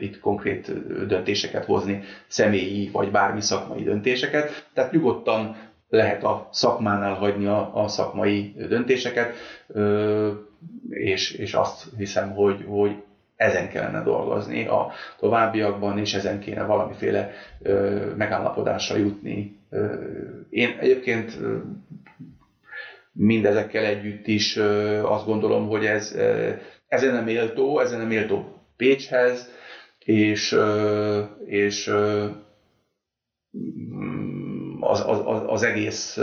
[0.00, 0.72] itt konkrét
[1.06, 5.56] döntéseket hozni, személyi vagy bármi szakmai döntéseket, tehát nyugodtan
[5.88, 9.34] lehet a szakmánál hagyni a, a szakmai döntéseket,
[10.88, 13.02] és, és azt hiszem, hogy, hogy
[13.36, 17.30] ezen kellene dolgozni a továbbiakban, és ezen kéne valamiféle
[18.16, 19.59] megállapodásra jutni
[20.50, 21.38] én egyébként
[23.12, 24.56] mindezekkel együtt is
[25.02, 26.16] azt gondolom, hogy ez
[26.90, 28.44] ezen nem méltó, ezen nem méltó
[28.76, 29.50] Pécshez,
[30.04, 30.56] és,
[31.44, 31.88] és
[34.80, 36.18] az, az, az egész,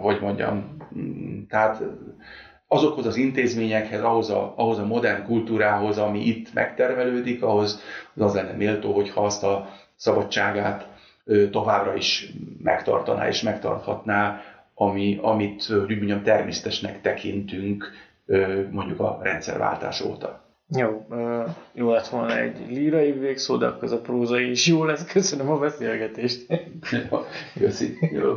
[0.00, 0.76] hogy mondjam,
[1.48, 1.82] tehát
[2.66, 7.80] azokhoz az intézményekhez, ahhoz a, ahhoz a modern kultúrához, ami itt megtermelődik, ahhoz
[8.16, 9.68] az lenne méltó, hogyha azt a
[10.04, 10.88] szabadságát
[11.50, 12.32] továbbra is
[12.62, 14.40] megtartaná és megtarthatná,
[14.74, 17.90] ami, amit, úgy mondjam, természetesnek tekintünk
[18.70, 20.42] mondjuk a rendszerváltás óta.
[20.68, 21.06] Jó,
[21.72, 25.12] jó lett volna egy lírai végszó, de akkor az a prózai is jó lesz.
[25.12, 26.46] Köszönöm a beszélgetést.
[27.58, 28.36] Köszi, jó.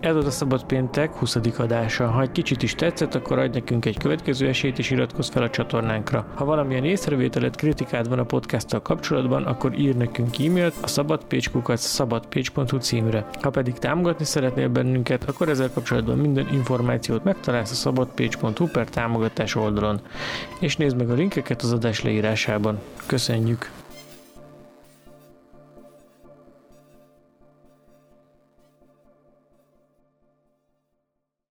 [0.00, 1.36] Ez volt a Szabad Péntek 20.
[1.58, 2.06] adása.
[2.06, 5.50] Ha egy kicsit is tetszett, akkor adj nekünk egy következő esélyt és iratkozz fel a
[5.50, 6.26] csatornánkra.
[6.34, 12.78] Ha valamilyen észrevételet, kritikád van a podcasttal kapcsolatban, akkor ír nekünk e-mailt a szabadpécskukat szabadpécs.hu
[12.78, 13.26] címre.
[13.42, 19.54] Ha pedig támogatni szeretnél bennünket, akkor ezzel kapcsolatban minden információt megtalálsz a szabadpécs.hu per támogatás
[19.54, 20.00] oldalon.
[20.60, 22.78] És nézd meg a linkeket az adás leírásában.
[23.06, 23.70] Köszönjük!